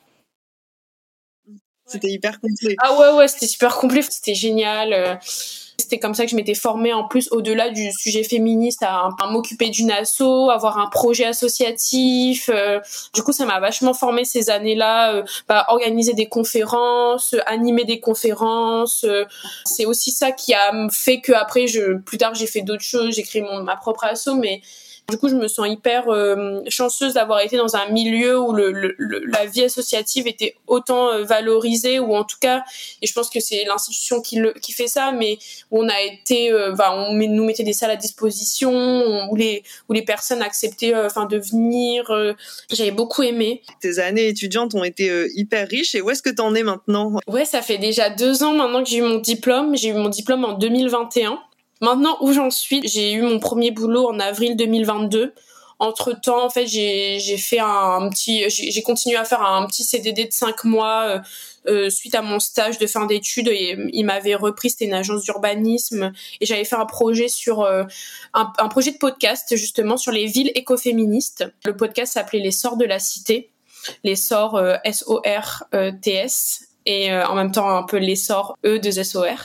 [1.84, 2.74] C'était hyper complet.
[2.78, 4.00] Ah ouais, ouais, c'était super complet.
[4.00, 5.20] C'était génial.
[5.88, 5.90] Euh.
[5.90, 9.70] C'était comme ça que je m'étais formée en plus au-delà du sujet féministe à, m'occuper
[9.70, 12.50] d'une asso, avoir un projet associatif.
[12.52, 12.80] Euh.
[13.14, 15.14] du coup, ça m'a vachement formée ces années-là.
[15.14, 19.06] Euh, bah, organiser des conférences, animer des conférences.
[19.64, 23.14] c'est aussi ça qui a fait que après, je, plus tard, j'ai fait d'autres choses.
[23.14, 24.60] J'ai créé mon, ma propre asso, mais
[25.10, 28.70] du coup, je me sens hyper euh, chanceuse d'avoir été dans un milieu où le,
[28.70, 28.94] le,
[29.24, 32.62] la vie associative était autant euh, valorisée, ou en tout cas,
[33.00, 35.38] et je pense que c'est l'institution qui, le, qui fait ça, mais
[35.70, 39.94] où on a été, euh, on nous mettait des salles à disposition, où les, où
[39.94, 42.04] les personnes acceptaient enfin de venir.
[42.70, 43.62] J'avais beaucoup aimé.
[43.80, 47.18] Tes années étudiantes ont été hyper riches, et où est-ce que tu en es maintenant?
[47.26, 49.74] Ouais, ça fait déjà deux ans maintenant que j'ai eu mon diplôme.
[49.74, 51.38] J'ai eu mon diplôme en 2021.
[51.80, 55.34] Maintenant, où j'en suis, j'ai eu mon premier boulot en avril 2022.
[55.80, 60.24] Entre temps, en fait, j'ai fait un petit, j'ai continué à faire un petit CDD
[60.24, 61.18] de cinq mois euh,
[61.68, 63.48] euh, suite à mon stage de fin d'études.
[63.48, 67.84] Il m'avait repris, c'était une agence d'urbanisme, et j'avais fait un projet sur euh,
[68.34, 71.46] un, projet de podcast justement sur les villes écoféministes.
[71.64, 73.52] Le podcast s'appelait Les Sorts de la Cité,
[74.02, 75.62] les Sorts S O R
[76.02, 79.36] T S et euh, en même temps un peu l'essor E de SOR.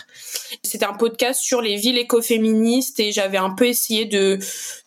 [0.63, 4.39] C'était un podcast sur les villes écoféministes et j'avais un peu essayé de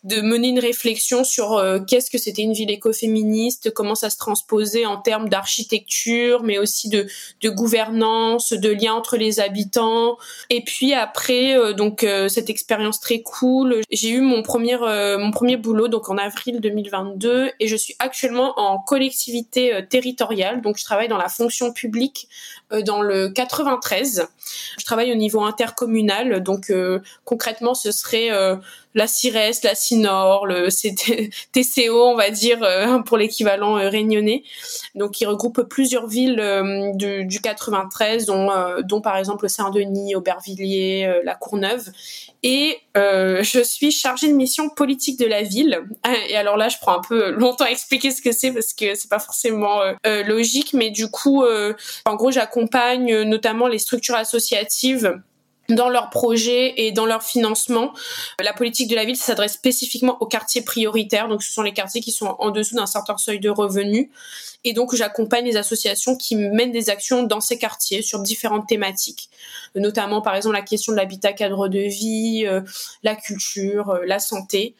[0.03, 4.17] de mener une réflexion sur euh, qu'est-ce que c'était une ville écoféministe, comment ça se
[4.17, 7.05] transposait en termes d'architecture, mais aussi de
[7.43, 10.17] de gouvernance, de lien entre les habitants.
[10.49, 14.77] Et puis après euh, donc cette expérience très cool, j'ai eu mon premier
[15.19, 20.79] mon premier boulot donc en avril 2022 et je suis actuellement en collectivité territoriale donc
[20.79, 22.27] je travaille dans la fonction publique
[22.83, 24.27] dans le 93.
[24.77, 28.55] Je travaille au niveau intercommunal, donc euh, concrètement ce serait euh,
[28.97, 30.67] la CIRES, la CINOR, le
[31.51, 32.59] TCO, on va dire
[33.05, 34.43] pour l'équivalent réunionnais.
[34.95, 36.41] Donc il regroupe plusieurs villes
[36.95, 41.89] du, du, 93, dont, par exemple Saint-Denis, Aubervilliers, la Courneuve.
[42.43, 45.81] Et je suis chargée de mission politique de la ville.
[46.29, 48.95] Et alors là, je prends un peu longtemps à expliquer ce que c'est parce que
[48.95, 51.43] c'est pas forcément logique, mais du coup,
[52.05, 55.21] en gros, j'accompagne accompagne euh, notamment les structures associatives
[55.69, 57.93] dans leurs projets et dans leur financement.
[58.39, 62.01] La politique de la ville s'adresse spécifiquement aux quartiers prioritaires, donc ce sont les quartiers
[62.01, 64.07] qui sont en dessous d'un certain seuil de revenus.
[64.63, 69.29] Et donc j'accompagne les associations qui mènent des actions dans ces quartiers sur différentes thématiques,
[69.75, 72.61] notamment par exemple la question de l'habitat cadre de vie, euh,
[73.03, 74.75] la culture, euh, la santé.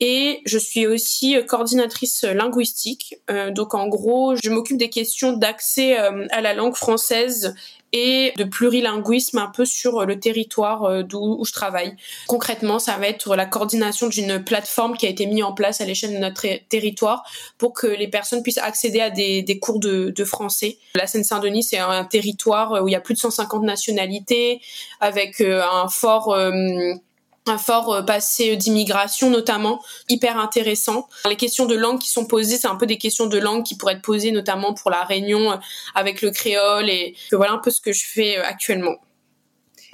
[0.00, 3.16] Et je suis aussi coordinatrice linguistique.
[3.30, 7.54] Euh, donc en gros, je m'occupe des questions d'accès euh, à la langue française
[7.90, 11.96] et de plurilinguisme un peu sur le territoire euh, d'où je travaille.
[12.28, 15.84] Concrètement, ça va être la coordination d'une plateforme qui a été mise en place à
[15.84, 17.24] l'échelle de notre territoire
[17.56, 20.78] pour que les personnes puissent accéder à des, cours de, de, français.
[20.94, 24.60] La Seine-Saint-Denis, c'est un territoire où il y a plus de 150 nationalités,
[25.00, 26.36] avec un fort
[27.50, 31.08] un fort passé d'immigration notamment, hyper intéressant.
[31.28, 33.76] Les questions de langue qui sont posées, c'est un peu des questions de langue qui
[33.76, 35.58] pourraient être posées notamment pour la réunion
[35.94, 38.96] avec le créole et voilà un peu ce que je fais actuellement.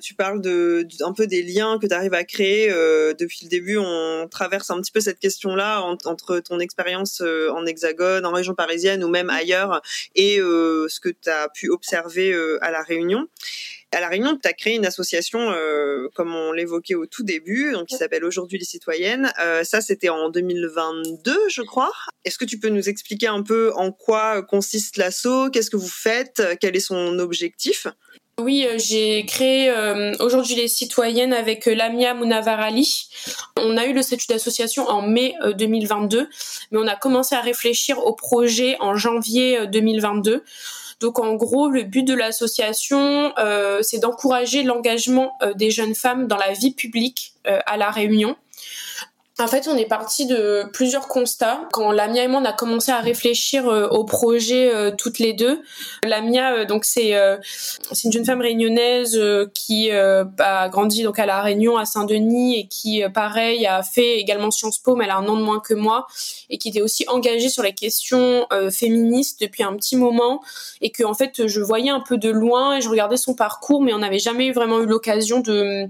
[0.02, 3.48] Tu parles de, un peu des liens que tu arrives à créer euh, depuis le
[3.48, 3.78] début.
[3.78, 8.54] On traverse un petit peu cette question-là entre ton expérience euh, en Hexagone, en région
[8.54, 9.80] parisienne ou même ailleurs,
[10.14, 13.28] et euh, ce que tu as pu observer à la Réunion.
[13.94, 15.54] À la Réunion, tu as créé une association,
[16.14, 19.33] comme on l'évoquait au tout début, donc qui s'appelle Aujourd'hui les citoyennes.
[19.62, 21.92] ça, c'était en 2022, je crois.
[22.24, 25.50] Est-ce que tu peux nous expliquer un peu en quoi consiste l'asso?
[25.52, 26.42] Qu'est-ce que vous faites?
[26.61, 27.87] Quel est son objectif?
[28.40, 33.09] Oui, euh, j'ai créé euh, aujourd'hui les citoyennes avec euh, Lamia Mounavarali.
[33.57, 36.28] On a eu le statut d'association en mai 2022,
[36.72, 40.42] mais on a commencé à réfléchir au projet en janvier 2022.
[41.04, 43.30] Donc en gros, le but de l'association,
[43.82, 48.36] c'est d'encourager l'engagement des jeunes femmes dans la vie publique à La Réunion.
[49.40, 51.62] En fait, on est parti de plusieurs constats.
[51.72, 55.32] Quand Lamia et moi on a commencé à réfléchir euh, au projet euh, toutes les
[55.32, 55.60] deux,
[56.04, 59.20] Lamia euh, donc c'est c'est une jeune femme réunionnaise
[59.52, 64.52] qui a grandi donc à la Réunion à Saint-Denis et qui pareil a fait également
[64.52, 66.06] Sciences Po mais elle a un an de moins que moi
[66.48, 70.42] et qui était aussi engagée sur les questions féministes depuis un petit moment
[70.80, 73.82] et que en fait je voyais un peu de loin et je regardais son parcours
[73.82, 75.88] mais on n'avait jamais vraiment eu l'occasion de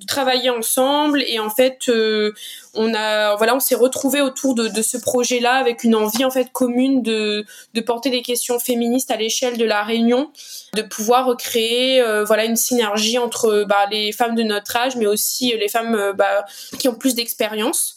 [0.00, 2.32] de travailler ensemble et en fait euh,
[2.74, 6.30] on a voilà on s'est retrouvé autour de, ce projet là avec une envie en
[6.30, 10.30] fait commune de, de porter des questions féministes à l'échelle de la Réunion
[10.74, 15.06] de pouvoir recréer euh, voilà une synergie entre bah, les femmes de notre âge mais
[15.06, 16.44] aussi les femmes euh, bah,
[16.78, 17.96] qui ont plus d'expérience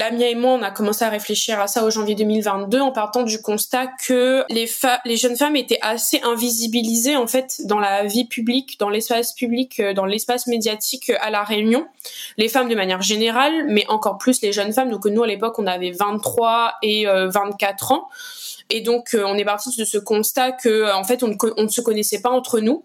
[0.00, 3.22] Lamia et moi, on a commencé à réfléchir à ça au janvier 2022 en partant
[3.22, 4.68] du constat que les,
[5.04, 9.78] les jeunes femmes étaient assez invisibilisées en fait dans la vie publique, dans l'espace public,
[9.78, 11.86] euh, dans l'espace médiatique à la Réunion.
[12.38, 14.90] Les femmes de manière générale, mais encore plus les jeunes femmes.
[14.90, 18.08] Donc nous à l'époque, on avait 23 et 24 euh, ans.
[18.70, 21.80] Et donc, euh, on est parti de ce constat que, en fait, on ne se
[21.80, 22.84] connaissait pas entre nous.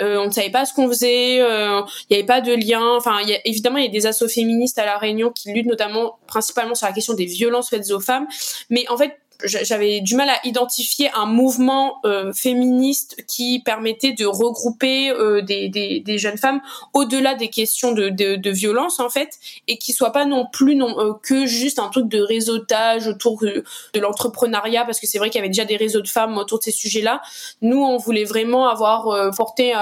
[0.00, 2.96] Euh, on ne savait pas ce qu'on faisait, il euh, n'y avait pas de lien.
[2.96, 5.66] Enfin, y a, évidemment, il y a des assauts féministes à la Réunion qui luttent
[5.66, 8.28] notamment, principalement sur la question des violences faites aux femmes.
[8.70, 14.26] Mais en fait, j'avais du mal à identifier un mouvement euh, féministe qui permettait de
[14.26, 16.60] regrouper euh, des, jeunes femmes
[16.92, 21.12] au-delà des questions de, violence en fait et qui soit pas non plus non euh,
[21.22, 23.62] que juste un truc de réseautage autour de,
[23.94, 26.58] de l'entrepreneuriat parce que c'est vrai qu'il y avait déjà des réseaux de femmes autour
[26.58, 27.20] de ces sujets-là.
[27.62, 29.72] Nous, on voulait vraiment avoir porté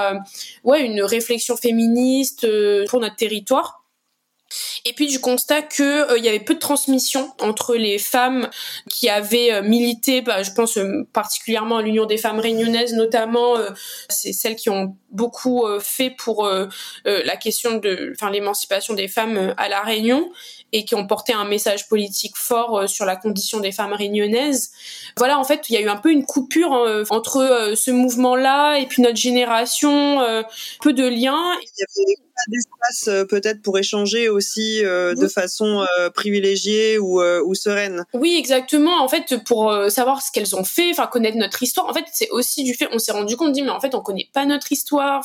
[0.63, 2.47] ouais une réflexion féministe
[2.89, 3.86] pour notre territoire
[4.85, 8.49] et puis du constat que euh, il y avait peu de transmission entre les femmes
[8.89, 13.55] qui avaient euh, milité, bah, je pense euh, particulièrement à l'Union des femmes réunionnaises notamment,
[14.09, 16.49] c'est celles qui ont beaucoup fait pour
[17.05, 20.31] la question de, l'émancipation des femmes à la Réunion
[20.73, 24.71] et qui ont porté un message politique fort sur la condition des femmes réunionnaises.
[25.17, 28.77] Voilà, en fait, il y a eu un peu une coupure hein, entre ce mouvement-là
[28.77, 30.19] et puis notre génération,
[30.81, 31.53] peu de liens.
[31.61, 32.15] Il y
[32.47, 38.05] d'espace euh, peut-être pour échanger aussi euh, de façon euh, privilégiée ou, ou sereine.
[38.13, 39.01] Oui, exactement.
[39.01, 41.87] En fait, pour savoir ce qu'elles ont fait, enfin connaître notre histoire.
[41.87, 44.01] En fait, c'est aussi du fait, on s'est rendu compte, dit mais en fait, on
[44.01, 45.23] connaît pas notre histoire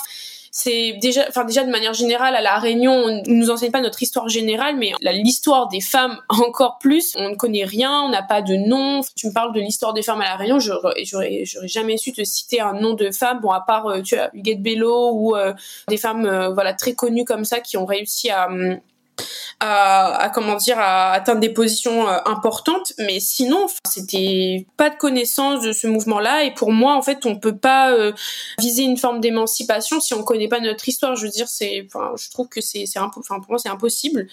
[0.54, 4.02] c'est déjà, enfin déjà de manière générale à la Réunion, on nous enseigne pas notre
[4.02, 7.14] histoire générale, mais l'histoire des femmes encore plus.
[7.16, 9.00] On ne connaît rien, on n'a pas de nom.
[9.16, 11.04] Tu me parles de l'histoire des femmes à la Réunion, j'aurais,
[11.64, 14.62] jamais su te citer un nom de femme, bon à part euh, tu as Huguette
[14.62, 15.54] Bello ou euh,
[15.88, 18.48] des femmes euh, voilà très connues comme ça qui ont réussi à
[19.62, 22.92] à, comment dire à atteindre des positions euh, importantes.
[22.98, 27.26] Mais sinon c'était pas de connaissance de ce mouvement là et pour moi en fait
[27.26, 28.12] on peut pas euh,
[28.58, 31.14] viser une forme d'émancipation si on connaît pas notre histoire.
[31.14, 34.26] Je veux dire c'est enfin je trouve que c'est c'est enfin pour moi c'est impossible.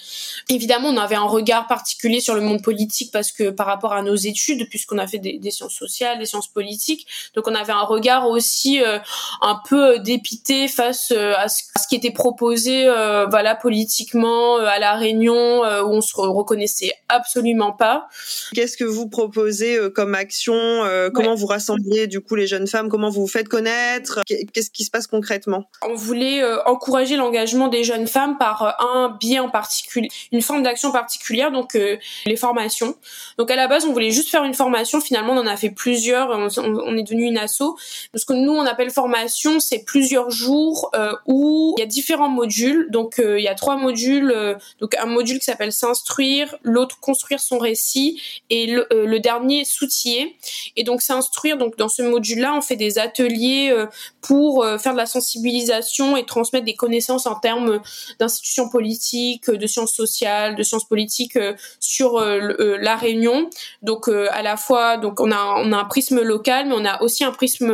[0.49, 4.01] Évidemment on avait un regard particulier sur le monde politique parce que par rapport à
[4.01, 7.05] nos études puisqu'on a fait des, des, sciences sociales des sciences politiques.
[7.35, 8.97] Donc on avait un regard aussi euh,
[9.41, 12.85] un peu dépité face à ce, à, ce, qui était proposé
[13.29, 18.07] voilà politiquement à la réunion euh, où on se reconnaissait absolument pas.
[18.53, 22.67] Qu'est-ce que vous proposez euh, comme action euh, Comment vous rassemblez du coup les jeunes
[22.67, 22.89] femmes?
[22.89, 24.21] Comment vous vous faites connaître?
[24.27, 25.65] Qu'est-ce qui se passe concrètement?
[25.87, 30.91] On voulait encourager l'engagement des jeunes femmes par un biais en particulier, une forme d'action
[30.91, 31.77] particulière, donc
[32.25, 32.95] les formations.
[33.37, 35.01] Donc à la base, on voulait juste faire une formation.
[35.01, 36.29] Finalement, on en a fait plusieurs.
[36.29, 37.75] On, est devenu une asso.
[38.15, 40.91] Ce que nous on appelle formation, c'est plusieurs jours
[41.25, 42.87] où il y a différents modules.
[42.91, 47.57] Donc il y a trois modules donc un module qui s'appelle s'instruire, l'autre construire son
[47.57, 50.37] récit et le, le dernier s'outiller.
[50.75, 53.73] Et donc s'instruire, donc dans ce module-là, on fait des ateliers
[54.21, 57.81] pour faire de la sensibilisation et transmettre des connaissances en termes
[58.19, 61.37] d'institutions politiques, de sciences sociales, de sciences politiques
[61.79, 63.49] sur la Réunion.
[63.81, 67.01] Donc à la fois, donc on a on a un prisme local, mais on a
[67.01, 67.73] aussi un prisme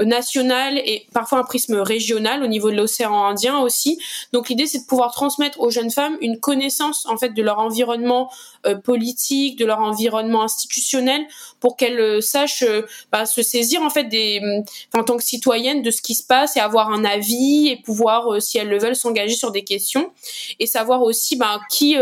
[0.00, 3.98] national et parfois un prisme régional au niveau de l'océan Indien aussi.
[4.32, 7.58] Donc l'idée c'est de pouvoir transmettre aux jeunes femmes une connaissance en fait de leur
[7.58, 8.30] environnement
[8.66, 11.22] euh, politique, de leur environnement institutionnel,
[11.60, 14.40] pour qu'elles euh, sachent euh, bah, se saisir en fait des,
[14.94, 18.42] en tant que citoyennes de ce qui se passe et avoir un avis et pouvoir,
[18.42, 20.10] si elles le veulent, s'engager sur des questions
[20.58, 21.96] et savoir aussi bah, qui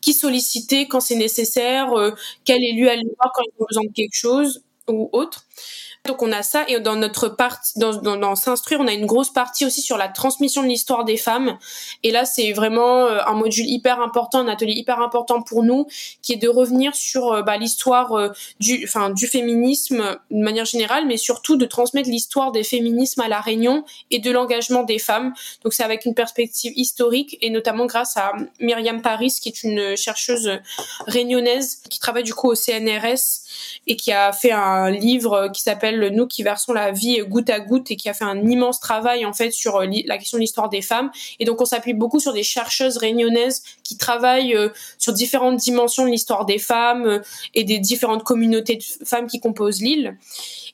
[0.00, 1.90] qui solliciter quand c'est nécessaire,
[2.44, 5.44] quel élu aller voir quand ils ont besoin de quelque chose ou autre.
[6.06, 9.64] Donc on a ça et dans notre partie, dans, s'instruire, on a une grosse partie
[9.64, 11.56] aussi sur la transmission de l'histoire des femmes.
[12.02, 15.86] Et là, c'est vraiment euh, un module hyper important, un atelier hyper important pour nous,
[16.20, 18.28] qui est de revenir sur euh, bah, l'histoire euh,
[18.60, 23.28] du, enfin du féminisme de manière générale, mais surtout de transmettre l'histoire des féminismes à
[23.28, 25.32] la Réunion et de l'engagement des femmes.
[25.62, 29.96] Donc c'est avec une perspective historique et notamment grâce à Myriam Paris, qui est une
[29.96, 30.50] chercheuse
[31.06, 33.40] réunionnaise qui travaille du coup au CNRS
[33.86, 37.60] et qui a fait un livre qui s'appelle Nous qui versons la vie goutte à
[37.60, 40.40] goutte et qui a fait un immense travail en fait sur euh, la question de
[40.40, 41.10] l'histoire des femmes.
[41.38, 46.04] Et donc on s'appuie beaucoup sur des chercheuses réunionnaises qui travaillent euh, sur différentes dimensions
[46.04, 47.18] de l'histoire des femmes euh,
[47.54, 50.16] et des différentes communautés de femmes qui composent l'île.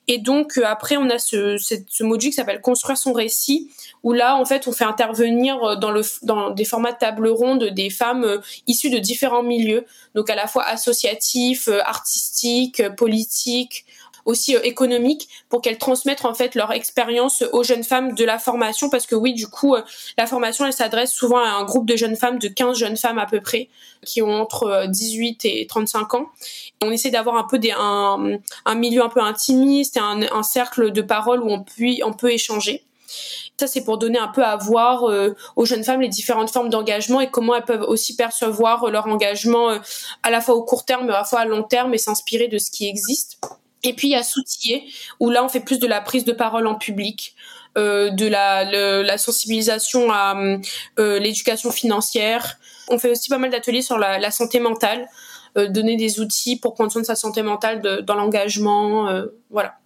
[0.09, 3.71] Et donc après on a ce, ce module qui s'appelle construire son récit
[4.03, 7.65] où là en fait on fait intervenir dans le dans des formats de table ronde
[7.65, 9.85] des femmes issues de différents milieux
[10.17, 13.85] donc à la fois associatifs artistiques politiques
[14.25, 18.39] aussi euh, économique pour qu'elles transmettent en fait leur expérience aux jeunes femmes de la
[18.39, 18.91] formation.
[18.91, 19.83] Parce que oui du coup euh,
[20.19, 23.19] la formation elle s'adresse souvent à un groupe de jeunes femmes de 15 jeunes femmes
[23.19, 23.69] à peu près
[24.05, 26.27] qui ont entre 18 euh, et 35 ans.
[26.83, 30.43] On essaie d'avoir un peu des, un, un, milieu un peu intimiste et un, un
[30.43, 31.71] cercle de parole où on peut
[32.05, 32.85] on peut échanger.
[33.59, 35.05] Ça, c'est pour donner un peu à voir
[35.57, 39.79] aux jeunes femmes les différentes formes d'engagement et comment elles peuvent aussi percevoir leur engagement
[40.23, 42.57] à la fois au court terme, à la fois à long terme et s'inspirer de
[42.57, 43.39] ce qui existe.
[43.83, 44.85] Et puis il y a Soutiller,
[45.21, 47.35] où là on fait plus de la prise de parole en public,
[47.79, 50.37] euh, de la, la, sensibilisation à
[50.99, 52.59] euh, l'éducation financière.
[52.89, 55.09] On fait aussi pas mal d'ateliers sur la, la, santé mentale,
[55.57, 59.27] euh, donner des outils pour prendre soin de sa santé mentale de, dans l'engagement, euh,
[59.51, 59.80] voilà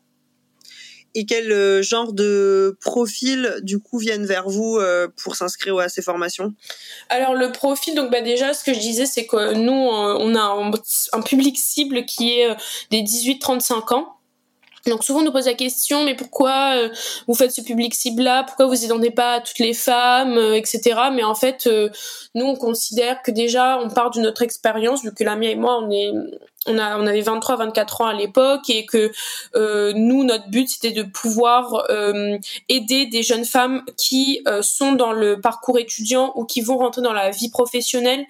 [1.15, 5.89] et quel euh, genre de profil du coup viennent vers vous euh, pour s'inscrire à
[5.89, 6.53] ces formations?
[7.09, 10.35] Alors le profil, donc bah déjà ce que je disais, c'est que nous euh, on
[10.35, 10.71] a
[11.13, 12.55] un, public cible qui est
[12.91, 14.09] des 18-35 ans.
[14.87, 16.91] Donc souvent on nous pose la question, mais pourquoi
[17.27, 18.43] vous faites ce public cible-là?
[18.43, 21.01] Pourquoi vous étendez pas toutes les femmes, etc.
[21.11, 21.67] Mais en fait,
[22.35, 25.57] nous on considère que déjà on part de notre expérience, vu que la mienne et
[25.57, 26.13] moi on est
[26.67, 29.13] on, avait 23, 24 ans à l'époque et que
[29.55, 34.93] euh, nous, notre but, c'était de pouvoir euh, aider des jeunes femmes qui euh, sont
[34.93, 38.25] dans le parcours étudiant ou qui vont rentrer dans la vie professionnelle.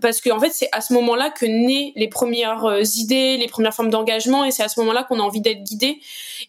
[0.00, 3.74] Parce que en fait, c'est à ce moment-là que naissent les premières idées, les premières
[3.74, 6.00] formes d'engagement et c'est à ce moment-là qu'on a envie d'être guidé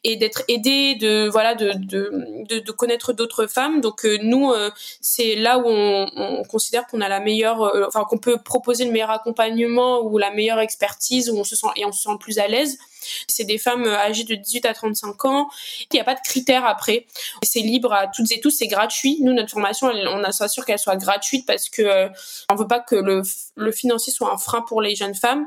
[0.03, 3.81] et d'être aidé, de voilà, de, connaître d'autres femmes.
[3.81, 4.51] Donc nous,
[5.01, 8.91] c'est là où on, on considère qu'on a la meilleure, enfin qu'on peut proposer le
[8.91, 12.47] meilleur accompagnement ou la meilleure expertise on se sent et on se sent plus à
[12.47, 12.77] l'aise.
[13.27, 15.49] C'est des femmes euh, âgées de 18 à 35 ans.
[15.91, 17.05] Il n'y a pas de critères après.
[17.43, 19.17] C'est libre à toutes et tous, c'est gratuit.
[19.21, 22.09] Nous, notre formation, on s'assure qu'elle soit gratuite parce que euh,
[22.51, 23.21] on veut pas que le,
[23.55, 25.45] le, financier soit un frein pour les jeunes femmes.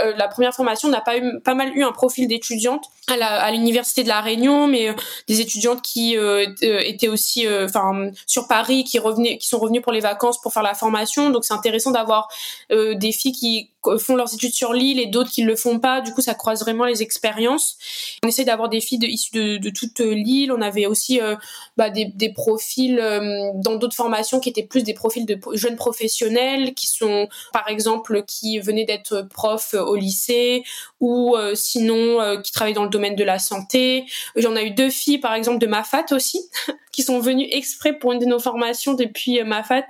[0.00, 3.50] Euh, la première formation, on a pas, eu, pas mal eu un profil d'étudiante à
[3.50, 4.94] l'université de la Réunion, mais
[5.26, 6.16] des étudiantes qui
[6.60, 10.62] étaient aussi, enfin, sur Paris, qui revenaient, qui sont revenues pour les vacances pour faire
[10.62, 11.30] la formation.
[11.30, 12.28] Donc c'est intéressant d'avoir
[12.70, 16.00] des filles qui font leurs études sur l'île et d'autres qui le font pas.
[16.00, 17.76] Du coup, ça croise vraiment les expériences.
[18.24, 20.52] On essaie d'avoir des filles de, issues de, de, toute l'île.
[20.52, 21.36] On avait aussi euh,
[21.76, 25.76] bah, des, des, profils euh, dans d'autres formations qui étaient plus des profils de jeunes
[25.76, 30.64] professionnels qui sont, par exemple, qui venaient d'être profs au lycée
[31.00, 34.04] ou euh, sinon qui travaillent dans le domaine de la santé.
[34.36, 36.40] J'en ai eu deux filles, par exemple, de Mafat aussi,
[36.92, 39.86] qui sont venues exprès pour une de nos formations depuis Mafat.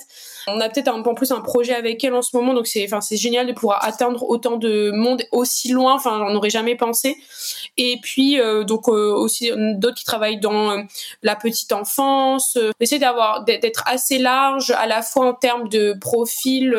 [0.47, 2.85] On a peut-être un peu plus un projet avec elles en ce moment, donc c'est,
[2.85, 5.95] enfin, c'est génial de pouvoir atteindre autant de monde aussi loin.
[5.95, 7.17] Enfin, j'en aurais jamais pensé.
[7.77, 10.83] Et puis euh, donc euh, aussi d'autres qui travaillent dans euh,
[11.23, 12.59] la petite enfance.
[12.81, 16.77] Essayer d'avoir d'être assez large à la fois en termes de profil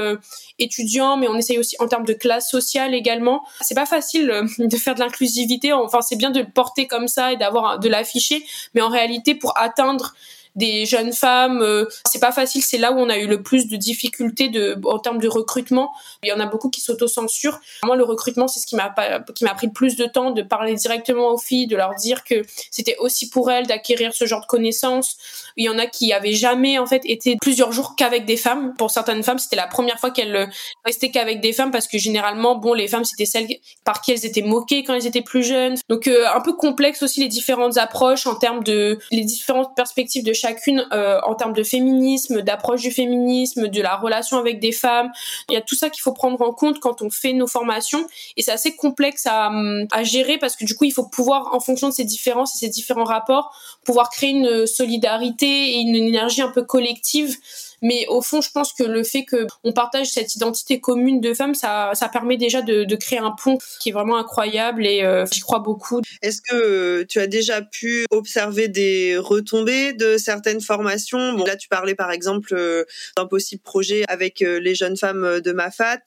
[0.59, 3.43] étudiant, mais on essaye aussi en termes de classe sociale également.
[3.61, 4.27] C'est pas facile
[4.59, 5.73] de faire de l'inclusivité.
[5.73, 9.35] Enfin, c'est bien de le porter comme ça et d'avoir de l'afficher, mais en réalité,
[9.35, 10.13] pour atteindre
[10.55, 11.61] des jeunes femmes.
[11.61, 14.51] Euh, c'est pas facile, c'est là où on a eu le plus de difficultés
[14.85, 15.91] en termes de recrutement.
[16.23, 17.59] Il y en a beaucoup qui s'autocensurent.
[17.83, 18.93] Moi, le recrutement, c'est ce qui m'a
[19.35, 22.23] qui m'a pris le plus de temps de parler directement aux filles, de leur dire
[22.23, 25.17] que c'était aussi pour elles d'acquérir ce genre de connaissances.
[25.57, 28.73] Il y en a qui avaient jamais en fait été plusieurs jours qu'avec des femmes.
[28.77, 30.47] Pour certaines femmes, c'était la première fois qu'elles euh,
[30.85, 33.47] restaient qu'avec des femmes parce que généralement, bon, les femmes c'était celles
[33.83, 35.75] par qui elles étaient moquées quand elles étaient plus jeunes.
[35.89, 40.23] Donc euh, un peu complexe aussi les différentes approches en termes de les différentes perspectives
[40.23, 44.71] de chacune euh, en termes de féminisme, d'approche du féminisme, de la relation avec des
[44.71, 45.11] femmes.
[45.49, 48.05] Il y a tout ça qu'il faut prendre en compte quand on fait nos formations
[48.37, 49.51] et c'est assez complexe à,
[49.91, 52.65] à gérer parce que du coup il faut pouvoir en fonction de ces différences et
[52.65, 57.37] ces différents rapports pouvoir créer une solidarité et une énergie un peu collective
[57.81, 61.33] mais au fond, je pense que le fait que on partage cette identité commune de
[61.33, 65.03] femmes, ça, ça permet déjà de, de créer un pont qui est vraiment incroyable et
[65.03, 66.01] euh, j'y crois beaucoup.
[66.21, 71.33] Est-ce que euh, tu as déjà pu observer des retombées de certaines formations?
[71.33, 72.85] Bon, Là, tu parlais par exemple euh,
[73.17, 76.03] d'un possible projet avec les jeunes femmes de Mafat.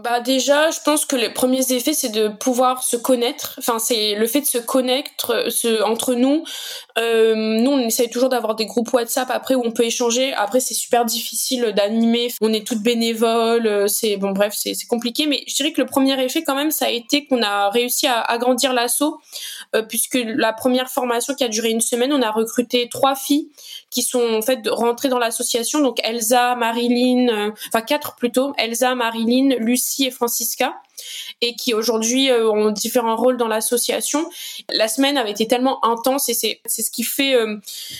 [0.00, 3.56] Bah déjà, je pense que les premiers effets, c'est de pouvoir se connaître.
[3.58, 6.44] Enfin, c'est le fait de se connaître se, entre nous.
[6.98, 10.32] Euh, nous, on essaye toujours d'avoir des groupes WhatsApp après où on peut échanger.
[10.34, 12.28] Après, c'est super difficile d'animer.
[12.40, 13.66] On est toutes bénévoles.
[13.66, 15.26] Euh, c'est bon, bref, c'est compliqué.
[15.26, 18.06] Mais je dirais que le premier effet, quand même, ça a été qu'on a réussi
[18.06, 19.18] à agrandir l'assaut,
[19.74, 23.48] euh, puisque la première formation qui a duré une semaine, on a recruté trois filles
[23.90, 25.80] qui sont en fait rentrées dans l'association.
[25.80, 28.52] Donc Elsa, Marilyn, euh, enfin quatre plutôt.
[28.58, 30.74] Elsa, Marilyn, Lucie et Francisca
[31.40, 34.28] et qui aujourd'hui euh, ont différents rôles dans l'association.
[34.72, 37.56] La semaine avait été tellement intense et c'est ce qui fait euh,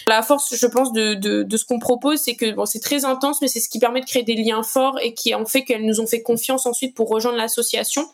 [0.06, 3.40] la force, je pense, de de, ce qu'on propose, c'est que bon c'est très intense,
[3.40, 5.84] mais c'est ce qui permet de créer des liens forts et qui ont fait qu'elles
[5.84, 8.08] nous ont fait confiance ensuite pour rejoindre l'association.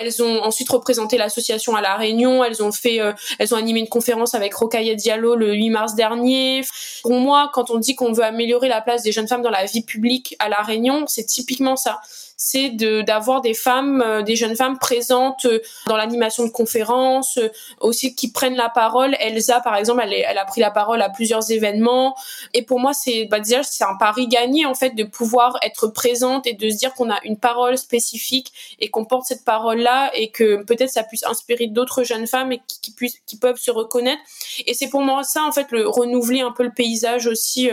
[0.00, 2.44] Elles ont ensuite représenté l'association à la Réunion.
[2.44, 5.94] Elles ont fait, euh, elles ont animé une conférence avec Rocaille Diallo le 8 mars
[5.94, 6.62] dernier.
[7.02, 9.64] Pour moi, quand on dit qu'on veut améliorer la place des jeunes femmes dans la
[9.64, 12.00] vie publique à la Réunion, c'est typiquement ça
[12.36, 17.48] c'est d'avoir des femmes, euh, des jeunes femmes présentes euh, dans l'animation de conférences, euh,
[17.80, 19.16] aussi qui prennent la parole.
[19.20, 22.16] Elsa, par exemple, elle, elle, a pris la parole à plusieurs événements.
[22.52, 25.86] Et pour moi, c'est bah, déjà c'est un pari gagné en fait de pouvoir être
[25.86, 30.10] présente et de se dire qu'on a une parole spécifique et qu'on porte cette parole-là
[30.14, 33.70] et que peut-être ça puisse inspirer d'autres jeunes femmes et qui, puissent, qui peuvent se
[33.70, 34.20] reconnaître.
[34.66, 37.70] Et c'est pour moi ça en fait le renouveler un peu le paysage aussi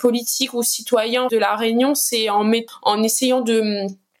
[0.00, 2.50] politique ou citoyen de la Réunion, c'est en,
[2.82, 3.60] en essayant de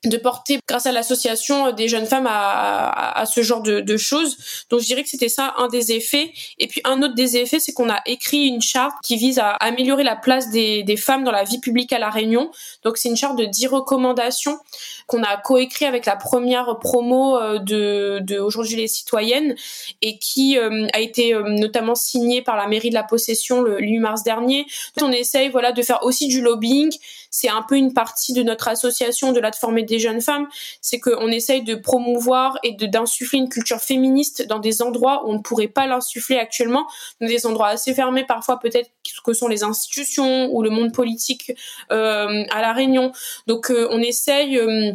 [0.04, 4.64] de porter grâce à l'association des jeunes femmes à, ce genre de, choses.
[4.70, 6.32] Donc je dirais que c'était ça un des effets.
[6.58, 9.50] Et puis un autre des effets, c'est qu'on a écrit une charte qui vise à
[9.50, 12.50] améliorer la place des, femmes dans la vie publique à La Réunion.
[12.82, 14.58] Donc c'est une charte de 10 recommandations
[15.06, 19.54] qu'on a coécrit avec la première promo euh, de, Aujourd'hui les citoyennes
[20.02, 23.78] et qui euh, a été euh, notamment signée par la mairie de la Possession le
[23.78, 24.66] 8 mars dernier.
[25.02, 26.90] On essaye voilà de faire aussi du lobbying
[27.30, 30.48] c'est un peu une partie de notre association de la de former des jeunes femmes,
[30.80, 35.34] c'est qu'on essaye de promouvoir et d'insuffler une culture féministe dans des endroits où on
[35.34, 36.86] ne pourrait pas l'insuffler actuellement,
[37.20, 38.90] dans des endroits assez fermés parfois peut-être
[39.24, 41.52] que sont les institutions ou le monde politique
[41.92, 43.12] euh, à la Réunion.
[43.46, 44.92] Donc euh, on essaye euh,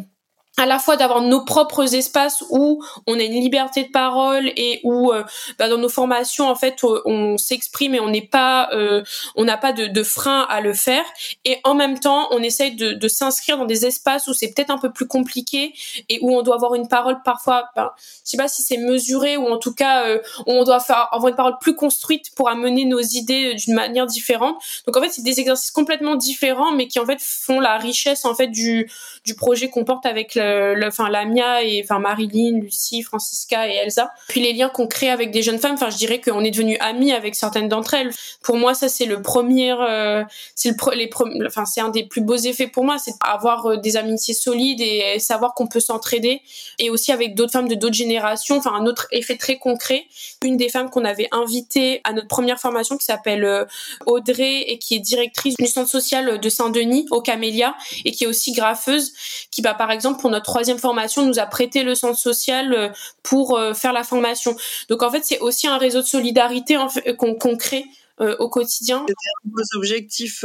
[0.58, 4.80] à la fois d'avoir nos propres espaces où on a une liberté de parole et
[4.84, 5.24] où euh,
[5.60, 9.04] bah, dans nos formations en fait euh, on s'exprime et on n'est pas euh,
[9.36, 11.04] on n'a pas de, de, frein à le faire.
[11.44, 14.70] Et en même temps on essaye de, de s'inscrire dans des espaces où c'est peut-être
[14.70, 15.74] un peu plus compliqué
[16.08, 19.36] et où on doit avoir une parole parfois ben, je sais pas si c'est mesuré
[19.36, 20.06] ou en tout cas
[20.46, 24.06] où on doit faire avoir une parole plus construite pour amener nos idées d'une manière
[24.06, 24.56] différente.
[24.88, 28.24] Donc en fait c'est des exercices complètement différents mais qui en fait font la richesse
[28.24, 28.90] en fait du
[29.26, 30.45] du projet qu'on porte avec le,
[30.86, 34.12] enfin Lamia et enfin Marilyn, Lucie, Francisca et Elsa.
[34.28, 36.78] Puis les liens qu'on crée avec des jeunes femmes, enfin je dirais qu'on est devenu
[36.78, 38.12] amis avec certaines d'entre elles.
[38.44, 40.24] Pour moi, ça c'est le premier, euh,
[40.56, 41.10] c'est le les
[41.46, 44.82] enfin c'est un des plus beaux effets pour moi, c'est avoir euh, des amitiés solides
[44.82, 46.42] et savoir qu'on peut s'entraider
[46.80, 48.58] et aussi avec d'autres femmes de d'autres générations.
[48.58, 50.06] Enfin un autre effet très concret.
[50.44, 53.66] Une des femmes qu'on avait invitées à notre première formation qui s'appelle euh,
[54.06, 58.28] Audrey et qui est directrice du centre social de Saint-Denis au Camélia et qui est
[58.28, 59.14] aussi graffeuse,
[59.52, 62.90] qui va par exemple pour notre troisième formation nous a prêté le centre social euh,
[63.24, 64.56] pour euh, faire la formation.
[64.90, 66.78] Donc en fait, c'est aussi un réseau de solidarité
[67.18, 67.86] qu'on crée
[68.22, 69.06] euh, au quotidien.
[69.08, 70.44] C'était un de vos objectifs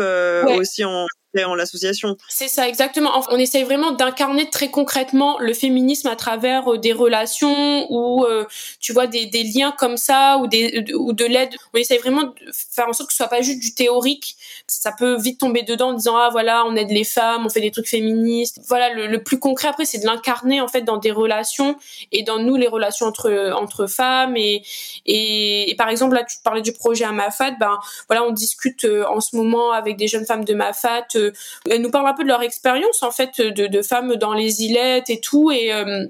[0.59, 2.16] aussi en l'association.
[2.28, 3.11] C'est ça, exactement.
[3.31, 8.47] On essaye vraiment d'incarner très concrètement le féminisme à travers euh, des relations ou, euh,
[8.81, 11.51] tu vois, des, liens comme ça ou, des, ou de l'aide.
[11.74, 14.37] On essaye vraiment de faire en sorte que ce soit pas juste du théorique.
[14.66, 17.61] Ça peut vite tomber dedans en disant, ah voilà, on aide les femmes, on fait
[17.61, 18.61] des trucs féministes.
[18.68, 21.76] Voilà, le, plus concret après, c'est de l'incarner en fait dans des relations
[22.12, 24.37] et dans nous, les relations entre, entre femmes.
[24.37, 24.62] Et,
[25.07, 27.78] et, et par exemple, là, tu parlais du projet à Mafat, ben
[28.09, 31.07] voilà, on discute euh, en ce moment avec des jeunes femmes de Mafat.
[31.20, 31.32] Euh,
[31.70, 35.10] elles nous parlent un peu de leur expérience en fait de, femmes dans les îlettes
[35.10, 35.50] et tout.
[35.50, 36.06] Et euh,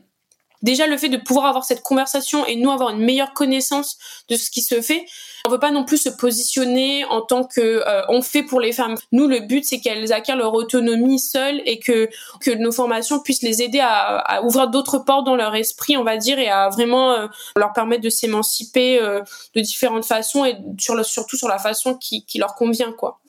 [0.62, 3.98] déjà le fait de pouvoir avoir cette conversation et nous avoir une meilleure connaissance
[4.28, 5.04] de ce qui se fait.
[5.46, 8.72] On veut pas non plus se positionner en tant que euh, on fait pour les
[8.72, 8.96] femmes.
[9.12, 12.08] Nous, le but c'est qu'elles acquièrent leur autonomie seules et que
[12.40, 16.16] que nos formations puissent les aider à, ouvrir d'autres portes dans leur esprit, on va
[16.16, 21.48] dire, et à vraiment euh, leur permettre de s'émanciper de différentes façons et surtout sur
[21.48, 23.20] la façon qui, qui leur convient, quoi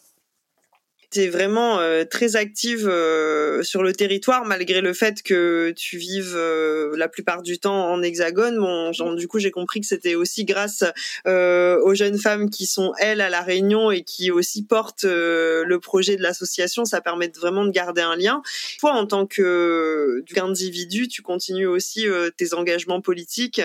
[1.11, 5.97] tu es vraiment euh, très active euh, sur le territoire malgré le fait que tu
[5.97, 8.57] vives euh, la plupart du temps en hexagone.
[8.57, 10.83] Bon, genre, du coup, j'ai compris que c'était aussi grâce
[11.25, 16.15] aux jeunes femmes qui sont elles à la Réunion et qui aussi portent le projet
[16.15, 16.85] de l'association.
[16.85, 18.41] Ça permet vraiment de garder un lien.
[18.79, 22.07] Toi, en tant que qu'individu, tu continues aussi
[22.37, 23.61] tes engagements politiques.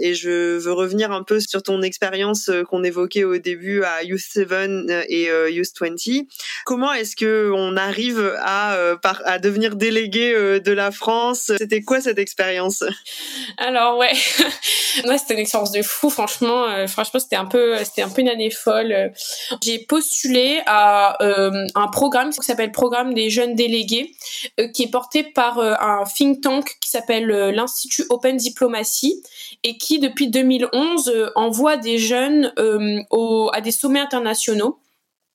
[0.00, 4.20] Et je veux revenir un peu sur ton expérience qu'on évoquait au début à Youth
[4.20, 4.48] 7
[5.08, 5.96] et Youth 20.
[6.64, 8.96] Comment est-ce que on arrive à, euh,
[9.42, 11.52] devenir délégué euh, de la France?
[11.58, 12.84] C'était quoi cette expérience?
[13.56, 16.10] Alors ouais, c'était une expérience de fou.
[16.10, 19.12] Franchement, euh, franchement c'était un peu, c'était un peu une année folle.
[19.62, 24.14] J'ai postulé à un programme qui s'appelle Programme des jeunes délégués,
[24.74, 29.22] qui est porté par un think tank qui s'appelle l'Institut Open Diplomacy
[29.64, 32.52] et qui depuis 2011 envoie des jeunes
[33.52, 34.78] à des sommets internationaux.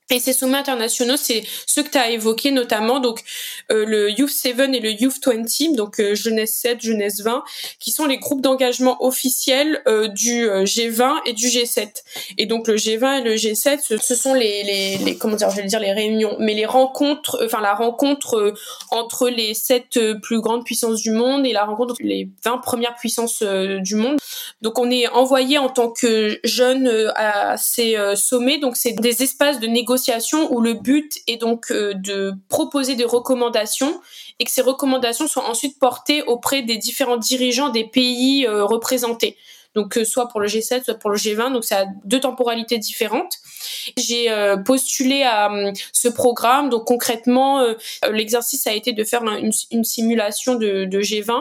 [0.09, 3.23] Et ces sommets internationaux, c'est ceux que tu as évoqués notamment, donc
[3.71, 7.43] euh, le Youth 7 et le Youth 20, donc euh, Jeunesse 7, Jeunesse 20,
[7.79, 11.89] qui sont les groupes d'engagement officiels euh, du G20 et du G7.
[12.37, 15.49] Et donc le G20 et le G7, ce, ce sont les, les, les, comment dire,
[15.49, 18.53] je vais dire les réunions, mais les rencontres, enfin la rencontre
[18.91, 22.95] entre les sept plus grandes puissances du monde et la rencontre entre les 20 premières
[22.95, 24.17] puissances du monde.
[24.61, 29.59] Donc on est envoyé en tant que jeunes à ces sommets, donc c'est des espaces
[29.59, 30.02] de négociation
[30.49, 34.01] où le but est donc euh, de proposer des recommandations
[34.39, 39.37] et que ces recommandations soient ensuite portées auprès des différents dirigeants des pays euh, représentés
[39.75, 42.77] donc euh, soit pour le G7, soit pour le G20, donc ça a deux temporalités
[42.77, 43.37] différentes.
[43.97, 47.73] J'ai euh, postulé à hum, ce programme, donc concrètement, euh,
[48.11, 51.39] l'exercice a été de faire une, simulation de, de, G20.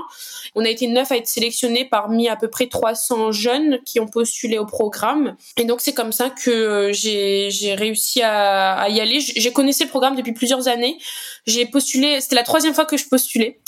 [0.55, 4.09] On a été neuf à être sélectionnés parmi à peu près 300 jeunes qui ont
[4.09, 9.20] postulé au programme, et donc c'est comme ça que j'ai réussi à, y aller.
[9.20, 10.99] J'ai connaissé le programme depuis plusieurs années.
[11.47, 13.61] J'ai postulé, c'était la troisième fois que je postulais.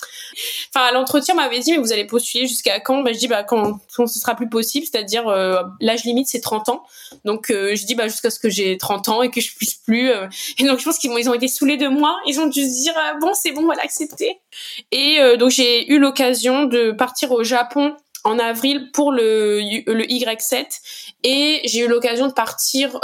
[0.74, 3.02] Enfin, à l'entretien, m'avait dit mais vous allez postuler jusqu'à quand?
[3.02, 6.68] Bah, je dis bah quand, quand ce sera plus c'est-à-dire euh, l'âge limite c'est 30
[6.68, 6.84] ans.
[7.24, 9.74] Donc euh, je dis bah jusqu'à ce que j'ai 30 ans et que je puisse
[9.74, 10.10] plus.
[10.10, 10.26] Euh.
[10.58, 12.18] Et donc je pense qu'ils ont, ils ont été saoulés de moi.
[12.26, 14.38] Ils ont dû se dire ah, bon c'est bon on va l'accepter.
[14.92, 20.66] Et donc j'ai eu l'occasion de partir au Japon en avril pour le, le Y7
[21.22, 22.98] et j'ai eu l'occasion de partir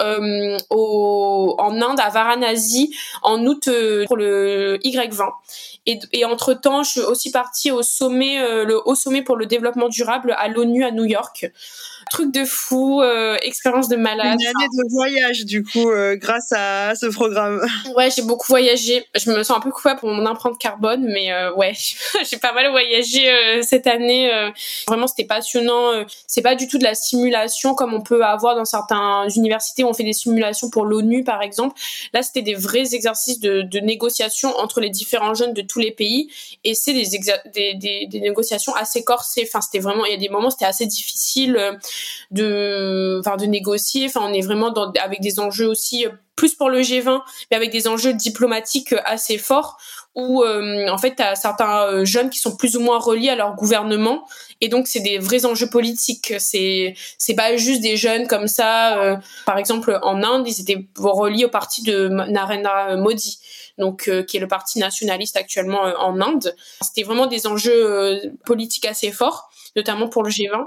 [0.71, 3.69] au, en Inde à Varanasi en août
[4.07, 5.31] pour le Y20
[5.87, 9.89] et, entre temps je suis aussi partie au sommet le haut sommet pour le développement
[9.89, 11.51] durable à l'ONU à New York
[12.11, 14.39] truc de fou, euh, expérience de malade.
[14.39, 17.65] Une année de voyage du coup euh, grâce à ce programme.
[17.97, 19.07] Ouais, j'ai beaucoup voyagé.
[19.15, 21.73] Je me sens un peu coupable pour mon empreinte carbone, mais euh, ouais,
[22.31, 23.31] j'ai pas mal voyagé
[23.63, 24.31] cette année.
[24.87, 26.05] Vraiment, c'était passionnant.
[26.27, 29.89] C'est pas du tout de la simulation comme on peut avoir dans certaines universités où
[29.89, 31.81] on fait des simulations pour l'ONU par exemple.
[32.13, 35.93] Là, c'était des vrais exercices de, de, négociation entre les différents jeunes de tous les
[35.93, 36.31] pays,
[36.65, 37.05] et c'est des,
[37.55, 39.49] des, des, des, négociations assez corsées.
[39.49, 41.57] Enfin, c'était vraiment, il y a des moments, c'était assez difficile
[42.31, 44.07] de, enfin, de négocier.
[44.07, 44.73] Enfin, on est vraiment
[45.03, 47.21] avec des enjeux aussi euh, plus pour le G20,
[47.51, 49.79] mais avec des enjeux diplomatiques euh, assez forts
[50.17, 53.37] où euh, en fait tu as certains jeunes qui sont plus ou moins reliés à
[53.37, 54.27] leur gouvernement.
[54.61, 56.35] Et donc c'est des vrais enjeux politiques.
[56.39, 61.45] C'est c'est pas juste des jeunes comme ça par exemple en Inde ils étaient reliés
[61.45, 63.39] au parti de Narendra Modi
[63.79, 66.57] donc qui est le parti nationaliste actuellement en Inde.
[66.83, 70.67] C'était vraiment des enjeux politiques assez forts notamment pour le G20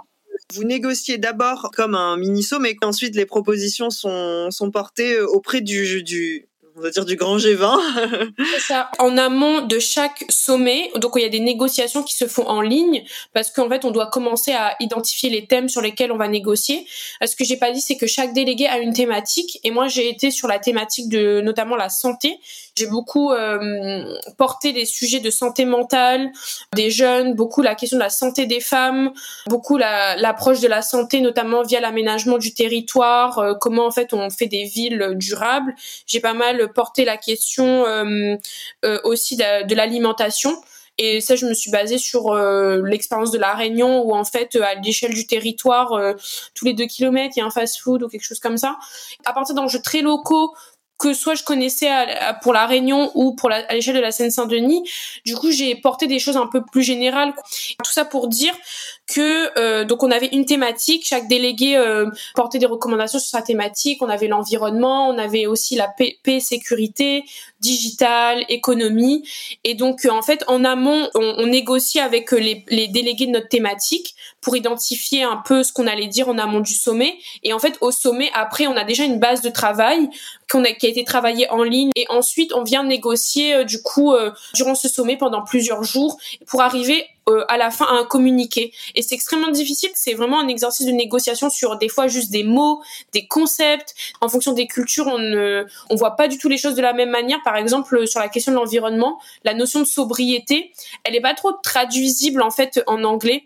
[0.54, 6.04] vous négociez d'abord comme un mini-saut, mais qu'ensuite les propositions sont, sont portées auprès du,
[6.04, 8.34] du, on va dire du grand G20.
[8.54, 8.90] C'est ça.
[9.00, 12.62] En amont de chaque sommet, donc il y a des négociations qui se font en
[12.62, 13.04] ligne
[13.34, 16.88] parce qu'en fait on doit commencer à identifier les thèmes sur lesquels on va négocier.
[17.22, 19.88] Euh, ce que j'ai pas dit, c'est que chaque délégué a une thématique et moi
[19.88, 22.40] j'ai été sur la thématique de notamment la santé
[22.76, 26.32] J'ai beaucoup euh, porté les sujets de santé mentale
[26.74, 29.12] des jeunes, beaucoup la question de la santé des femmes,
[29.48, 34.30] beaucoup l'approche de la santé, notamment via l'aménagement du territoire, euh, comment en fait on
[34.32, 35.76] fait des villes durables.
[36.08, 38.38] J'ai pas mal porté la question euh,
[39.04, 40.58] aussi de l'alimentation
[41.00, 44.56] et ça, je me suis basée sur euh, l'expérience de la Réunion où en fait,
[44.58, 46.14] à l'échelle du territoire, euh,
[46.54, 48.78] tous les deux kilomètres, il y a un fast-food ou quelque chose comme ça.
[49.26, 50.54] À partir d'enjeux très locaux
[50.98, 51.90] que soit je connaissais
[52.42, 54.90] pour la Réunion ou pour la, à l'échelle de la Seine-Saint-Denis.
[55.26, 57.34] Du coup, j'ai porté des choses un peu plus générales.
[57.84, 58.54] Tout ça pour dire
[59.08, 63.42] que euh, donc on avait une thématique, chaque délégué euh, portait des recommandations sur sa
[63.42, 64.02] thématique.
[64.02, 67.26] On avait l'environnement, on avait aussi la paix, paix sécurité,
[67.60, 69.28] digital, économie.
[69.64, 73.32] Et donc euh, en fait en amont, on, on négocie avec les, les, délégués de
[73.32, 77.18] notre thématique pour identifier un peu ce qu'on allait dire en amont du sommet.
[77.44, 80.10] Et en fait au sommet après on a déjà une base de travail
[80.50, 81.92] qu'on a, qui a été travaillée en ligne.
[81.98, 84.14] Et ensuite on vient négocier du coup
[84.54, 88.74] durant ce sommet pendant plusieurs jours pour arriver euh, à la fin à un communiqué.
[88.96, 89.90] Et c'est extrêmement difficile.
[89.96, 92.82] C'est vraiment un exercice de négociation sur des fois juste des mots,
[93.14, 93.96] des concepts.
[94.20, 96.94] En fonction des cultures, on ne, on voit pas du tout les choses de la
[96.94, 97.40] même manière.
[97.44, 101.54] Par exemple, sur la question de l'environnement, la notion de sobriété, elle est pas trop
[101.64, 103.46] traduisible en fait en anglais.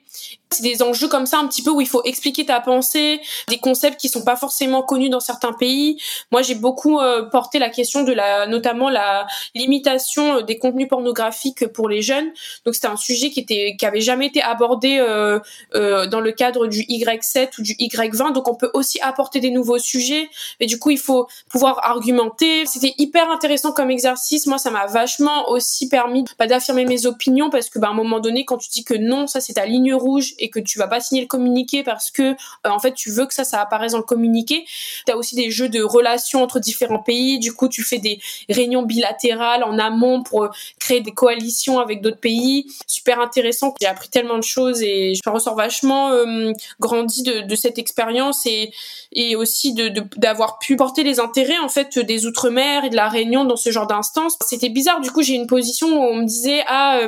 [0.49, 3.57] C'est des enjeux comme ça un petit peu où il faut expliquer ta pensée, des
[3.57, 6.01] concepts qui sont pas forcément connus dans certains pays.
[6.31, 10.87] Moi, j'ai beaucoup euh, porté la question de la, notamment la limitation euh, des contenus
[10.87, 12.31] pornographiques pour les jeunes.
[12.65, 15.39] Donc c'était un sujet qui était, qui avait jamais été abordé euh,
[15.75, 18.33] euh, dans le cadre du Y7 ou du Y20.
[18.33, 20.29] Donc on peut aussi apporter des nouveaux sujets.
[20.59, 22.65] Mais du coup, il faut pouvoir argumenter.
[22.65, 24.47] C'était hyper intéressant comme exercice.
[24.47, 27.93] Moi, ça m'a vachement aussi permis bah, d'affirmer mes opinions parce que bah, à un
[27.93, 30.77] moment donné, quand tu dis que non, ça c'est ta ligne rouge et que tu
[30.79, 32.35] vas pas signer le communiqué parce que euh,
[32.65, 34.65] en fait tu veux que ça ça apparaisse dans le communiqué.
[35.05, 38.19] Tu as aussi des jeux de relations entre différents pays, du coup tu fais des
[38.49, 42.67] réunions bilatérales en amont pour euh, créer des coalitions avec d'autres pays.
[42.87, 47.55] Super intéressant, j'ai appris tellement de choses et je ressors vachement euh, grandi de, de
[47.55, 48.71] cette expérience et
[49.11, 53.09] et aussi de d'avoir pu porter les intérêts en fait des outre-mer et de la
[53.09, 54.37] Réunion dans ce genre d'instance.
[54.45, 56.99] C'était bizarre, du coup j'ai une position où on me disait ah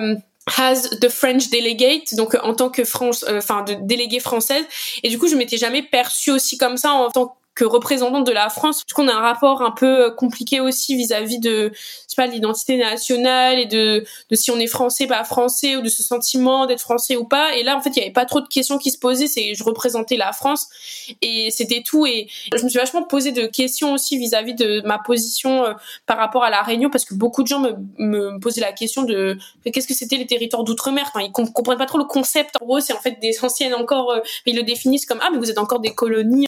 [0.57, 4.65] has the French delegate, donc en tant que France, euh, enfin de déléguée française.
[5.03, 8.31] Et du coup, je m'étais jamais perçue aussi comme ça en tant que représentante de
[8.31, 12.15] la France, qu'on a un rapport un peu euh, compliqué aussi vis-à-vis de, je sais
[12.15, 16.67] pas, l'identité nationale et de, si on est français, pas français, ou de ce sentiment
[16.67, 17.53] d'être français ou pas.
[17.57, 19.27] Et là, en fait, il y avait pas trop de questions qui se posaient.
[19.27, 20.69] C'est, je représentais la France
[21.21, 22.05] et c'était tout.
[22.05, 25.73] Et je me suis vachement posé de questions aussi vis-à-vis de ma position euh,
[26.05, 29.03] par rapport à la Réunion, parce que beaucoup de gens me, me posaient la question
[29.03, 31.11] de qu'est-ce que c'était les territoires d'outre-mer?
[31.13, 32.55] Enfin, ils comprennent pas trop le concept.
[32.61, 34.11] En gros, c'est en fait des anciennes encore.
[34.11, 36.45] Euh, ils le définissent comme ah, mais vous êtes encore des colonies.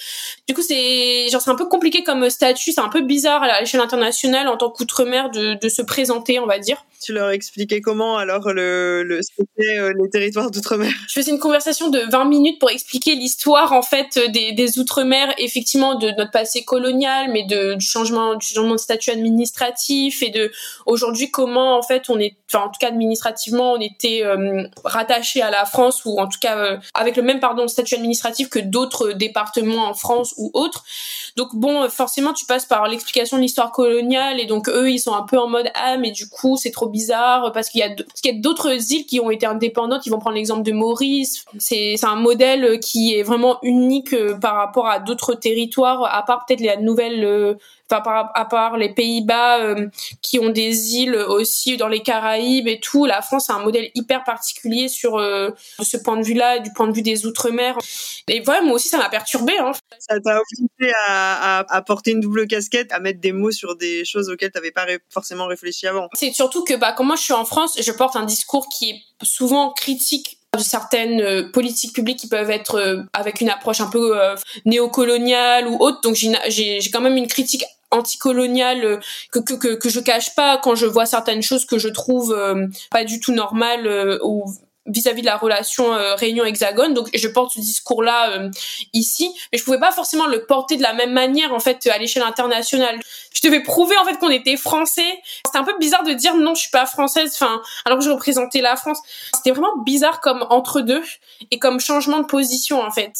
[0.47, 3.59] Du coup, c'est genre c'est un peu compliqué comme statut, c'est un peu bizarre à
[3.59, 6.83] l'échelle internationale en tant qu'outre-mer de, de se présenter, on va dire.
[7.01, 10.91] Tu leur expliquais comment alors le, le c'était euh, les territoires d'outre-mer?
[11.07, 15.33] Je faisais une conversation de 20 minutes pour expliquer l'histoire en fait des, des outre-mer,
[15.39, 20.29] effectivement de notre passé colonial, mais de, du changement du changement de statut administratif et
[20.29, 20.51] de
[20.85, 25.41] aujourd'hui comment en fait on est, enfin en tout cas administrativement on était euh, rattaché
[25.41, 28.59] à la France ou en tout cas euh, avec le même pardon statut administratif que
[28.59, 30.83] d'autres départements en France ou autres.
[31.37, 35.13] Donc bon, forcément tu passes par l'explication de l'histoire coloniale et donc eux ils sont
[35.13, 37.89] un peu en mode ah mais du coup c'est trop bizarre parce qu'il y a
[37.89, 40.05] y a d'autres îles qui ont été indépendantes.
[40.05, 41.45] Ils vont prendre l'exemple de Maurice.
[41.57, 46.23] C'est c'est un modèle qui est vraiment unique euh, par rapport à d'autres territoires, à
[46.23, 47.57] part peut-être les nouvelles
[47.91, 49.87] à part les Pays-Bas euh,
[50.21, 53.89] qui ont des îles aussi dans les Caraïbes et tout, la France a un modèle
[53.95, 55.49] hyper particulier sur euh,
[55.81, 57.77] ce point de vue-là, du point de vue des outre-mer.
[58.27, 59.53] Et voilà, moi aussi, ça m'a perturbé.
[59.59, 59.71] Hein.
[59.99, 64.05] Ça t'a obligé à, à, porter une double casquette, à mettre des mots sur des
[64.05, 66.07] choses auxquelles tu n'avais pas forcément réfléchi avant.
[66.13, 68.89] C'est surtout que, bah, quand moi je suis en France, je porte un discours qui
[68.89, 73.89] est souvent critique de certaines euh, politiques publiques qui peuvent être avec une approche un
[73.89, 74.17] peu
[74.65, 76.01] néocoloniale ou autre.
[76.01, 78.97] Donc j'ai quand même une critique anticoloniale euh,
[79.31, 82.33] que, que, que, que je cache pas quand je vois certaines choses que je trouve
[82.33, 84.45] euh, pas du tout normales euh, ou
[84.87, 86.95] vis-à-vis de la relation Réunion-Hexagone.
[86.95, 88.49] Donc je porte ce discours-là
[88.93, 91.99] ici, mais je pouvais pas forcément le porter de la même manière en fait à
[91.99, 92.99] l'échelle internationale.
[93.31, 95.21] Je devais prouver en fait qu'on était français.
[95.45, 98.09] C'était un peu bizarre de dire non, je suis pas française, enfin alors que je
[98.09, 98.99] représentais la France.
[99.35, 101.03] C'était vraiment bizarre comme entre deux
[101.51, 103.13] et comme changement de position en fait.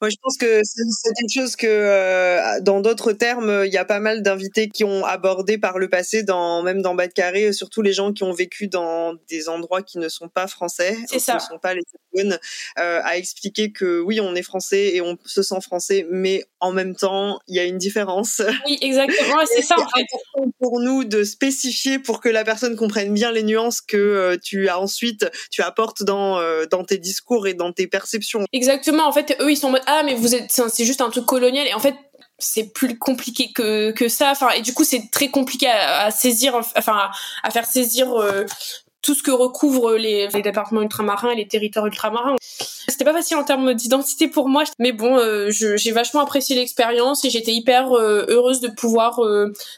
[0.00, 3.84] Moi, je pense que c'est quelque chose que, euh, dans d'autres termes, il y a
[3.84, 7.52] pas mal d'invités qui ont abordé par le passé, dans, même dans Bas de Carré,
[7.52, 11.16] surtout les gens qui ont vécu dans des endroits qui ne sont pas français, qui
[11.16, 11.82] ne sont pas les
[12.78, 16.72] euh, à expliquer que oui, on est français et on se sent français, mais en
[16.72, 18.42] même temps, il y a une différence.
[18.66, 20.06] Oui, exactement, c'est ça en fait.
[20.58, 24.68] Pour nous de spécifier pour que la personne comprenne bien les nuances que euh, tu
[24.68, 28.44] as ensuite, tu apportes dans, dans tes discours et dans tes perceptions.
[28.52, 31.10] Exactement, en fait, eux, ils sont en mode ah mais vous êtes c'est juste un
[31.10, 31.94] truc colonial et en fait
[32.38, 36.54] c'est plus compliqué que, que ça enfin et du coup c'est très compliqué à, saisir
[36.54, 37.10] enfin
[37.42, 38.44] à, faire saisir euh,
[39.00, 42.34] tout ce que recouvrent les, les, départements ultramarins et les territoires ultramarins.
[42.88, 47.24] C'était pas facile en termes d'identité pour moi, mais bon, euh, j'ai vachement apprécié l'expérience
[47.24, 49.20] et j'étais hyper euh, heureuse de pouvoir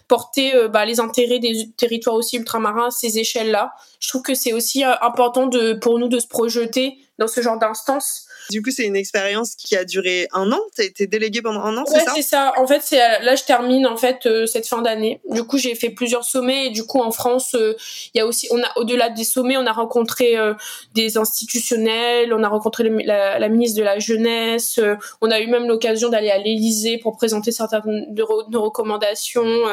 [0.07, 3.73] porter bah, les intérêts des territoires aussi ultramarins à ces échelles-là.
[4.01, 7.59] Je trouve que c'est aussi important de, pour nous de se projeter dans ce genre
[7.59, 10.61] d'instance du coup, c'est une expérience qui a duré un an.
[10.75, 12.13] Tu as été déléguée pendant un an, c'est ça?
[12.15, 12.53] c'est ça.
[12.57, 15.21] En fait, c'est là je termine en fait euh, cette fin d'année.
[15.31, 17.75] Du coup, j'ai fait plusieurs sommets et du coup en France, euh,
[18.15, 20.55] il y a aussi on a au-delà des sommets, on a rencontré euh,
[20.95, 24.81] des institutionnels, on a rencontré la, ministre de la jeunesse,
[25.21, 29.65] on a eu même l'occasion d'aller à l'Élysée pour présenter certaines de, nos recommandations.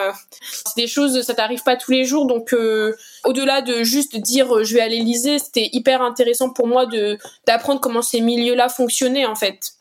[0.41, 2.55] c'est des choses, ça t'arrive pas tous les jours, donc
[3.25, 7.17] au-delà de juste dire je vais à l'Élysée, c'était hyper intéressant pour moi de
[7.47, 9.73] d'apprendre comment ces milieux-là fonctionner en fait.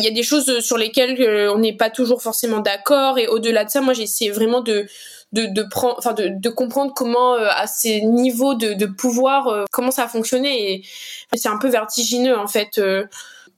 [0.00, 3.28] Il y a des choses sur lesquelles euh, on n'est pas toujours forcément d'accord et
[3.28, 4.86] au-delà de ça, moi j'ai essayé vraiment de
[5.32, 9.90] de, de prendre enfin de, comprendre comment euh, à ces niveaux de, pouvoir euh, comment
[9.90, 10.84] ça a fonctionné et
[11.36, 12.80] c'est un peu vertigineux en fait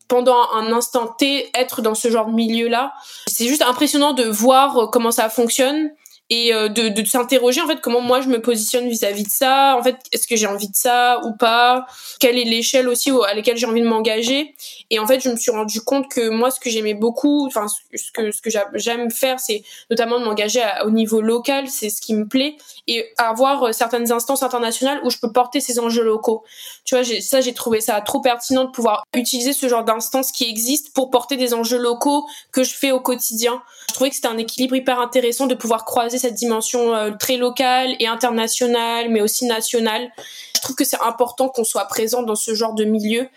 [0.09, 2.95] pendant un instant T être dans ce genre de milieu là
[3.27, 5.91] c'est juste impressionnant de voir comment ça fonctionne
[6.31, 9.77] et euh, de, de s'interroger en fait comment moi je me positionne vis-à-vis de ça.
[9.79, 11.87] En fait est-ce que j'ai envie de ça ou pas?
[12.21, 14.55] Quelle est l'échelle aussi à laquelle j'ai envie de m'engager?
[14.91, 17.67] Et en fait je me suis rendu compte que moi ce que j'aimais beaucoup enfin
[17.69, 21.69] ce que ce que j'aime faire c'est notamment de m'engager au niveau local.
[21.69, 22.57] C'est ce qui me plaît
[22.87, 26.45] et avoir euh, certaines instances internationales où je peux porter ces enjeux locaux
[26.85, 30.49] tu vois ça j'ai trouvé ça trop pertinent de pouvoir utiliser ce genre d'instances qui
[30.49, 34.29] existent pour porter des enjeux locaux que je fais au quotidien je trouvais que c'était
[34.29, 39.21] un équilibre hyper intéressant de pouvoir croiser cette dimension euh, très locale et internationale, mais
[39.21, 40.11] aussi nationale.
[40.55, 43.29] Je trouve que c'est important qu'on soit présent dans ce genre de milieu.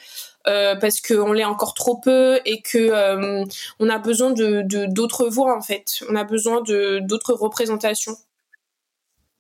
[0.48, 3.44] Euh, parce qu'on l'est encore trop peu et que euh,
[3.80, 6.00] on a besoin de d'autres voix en fait.
[6.10, 8.16] On a besoin de d'autres représentations.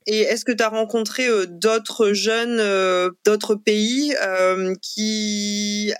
[0.08, 2.58] Et est-ce que tu as rencontré d'autres jeunes
[3.26, 4.16] d'autres pays
[4.82, 5.94] qui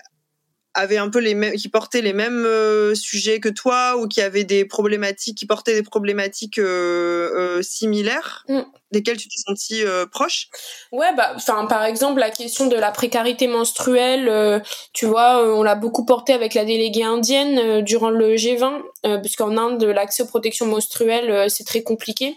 [0.74, 4.20] avaient un peu les mêmes, qui portaient les mêmes euh, sujets que toi ou qui
[4.20, 8.60] avaient des problématiques, qui portaient des problématiques euh, euh, similaires, mm.
[8.92, 9.82] desquelles tu t'es sentie
[10.12, 10.48] proche?
[10.92, 15.74] Ouais, bah, enfin, par exemple, la question de la précarité menstruelle, tu vois, on l'a
[15.74, 21.50] beaucoup porté avec la déléguée indienne durant le G20, puisqu'en Inde, l'accès aux protections menstruelles,
[21.50, 22.36] c'est très compliqué.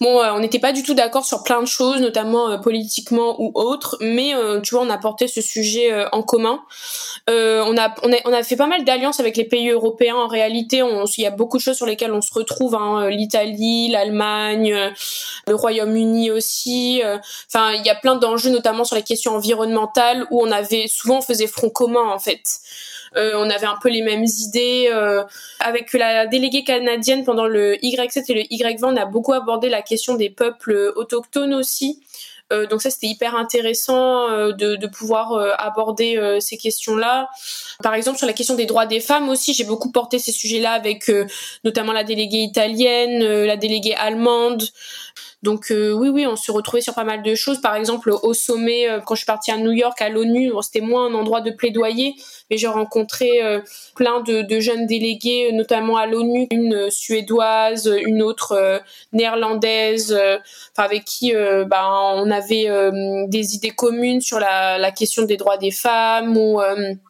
[0.00, 3.40] Bon, euh, on n'était pas du tout d'accord sur plein de choses, notamment euh, politiquement
[3.40, 6.60] ou autres, mais euh, tu vois, on a porté ce sujet en commun.
[7.28, 10.16] on a on a on a fait pas mal d'alliances avec les pays européens.
[10.16, 10.82] En réalité,
[11.16, 12.74] il y a beaucoup de choses sur lesquelles on se retrouve.
[12.74, 14.74] Hein, L'Italie, l'Allemagne,
[15.46, 17.02] le Royaume-Uni aussi.
[17.48, 21.18] Enfin, il y a plein d'enjeux, notamment sur les questions environnementales, où on avait souvent
[21.18, 22.42] on faisait front commun en fait.
[23.16, 24.88] Euh, on avait un peu les mêmes idées.
[24.92, 25.24] Euh,
[25.60, 29.82] avec la déléguée canadienne pendant le Y7 et le Y20, on a beaucoup abordé la
[29.82, 32.00] question des peuples autochtones aussi.
[32.52, 37.28] Euh, donc ça c'était hyper intéressant de, de, pouvoir aborder ces questions-là.
[37.82, 40.72] Par exemple sur la question des droits des femmes aussi, j'ai beaucoup porté ces sujets-là
[40.72, 41.10] avec
[41.64, 44.64] notamment la déléguée italienne, la déléguée allemande.
[45.42, 47.60] Donc euh, oui, oui, on se retrouvait sur pas mal de choses.
[47.60, 50.84] Par exemple, au sommet, euh, quand je suis partie à New York, à l'ONU, c'était
[50.84, 52.14] moins un endroit de plaidoyer,
[52.52, 53.60] mais j'ai rencontré euh,
[53.94, 58.82] plein de, jeunes délégués, notamment à l'ONU, une suédoise, une autre
[59.14, 60.16] néerlandaise,
[60.76, 61.32] avec qui
[61.66, 62.68] bah, on avait
[63.28, 66.60] des idées communes sur la, question des droits des femmes ou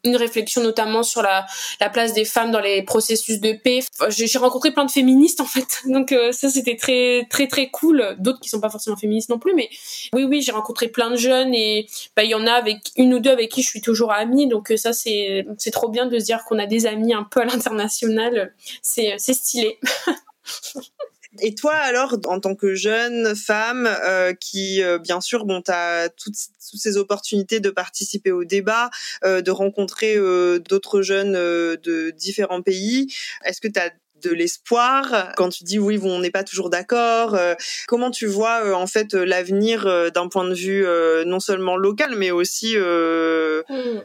[0.05, 1.45] une réflexion notamment sur la,
[1.81, 3.81] la, place des femmes dans les processus de paix.
[4.09, 8.17] J'ai rencontré plein de féministes en fait, donc ça c'était très très très cool.
[8.21, 9.69] D'autres qui sont pas forcément féministes non plus, mais
[10.15, 13.15] oui, oui, j'ai rencontré plein de jeunes et bah, il y en a avec une
[13.15, 16.07] ou deux avec qui je suis toujours amie, donc euh, ça c'est c'est trop bien
[16.07, 19.79] de se dire qu'on a des amis un peu à l'international, c'est stylé.
[21.41, 26.11] Et toi alors, en tant que jeune femme euh, qui, euh, bien sûr, bon, as
[26.11, 28.91] toutes, toutes, ces opportunités de participer au débat,
[29.25, 30.17] de rencontrer
[30.61, 33.15] d'autres jeunes de différents pays,
[33.45, 33.91] est-ce que tu as
[34.23, 37.35] de l'espoir quand tu dis oui, bon, on n'est pas toujours d'accord.
[37.35, 37.55] Euh,
[37.87, 40.87] comment tu vois euh, en fait euh, l'avenir d'un point de vue
[41.27, 44.03] non seulement local, mais aussi hmm.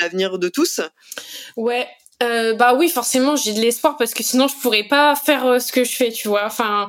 [0.00, 0.80] L'avenir de tous
[1.56, 1.86] Ouais,
[2.22, 5.58] euh, Bah oui, forcément, j'ai de l'espoir parce que sinon je pourrais pas faire euh,
[5.58, 6.44] ce que je fais, tu vois.
[6.46, 6.88] Enfin,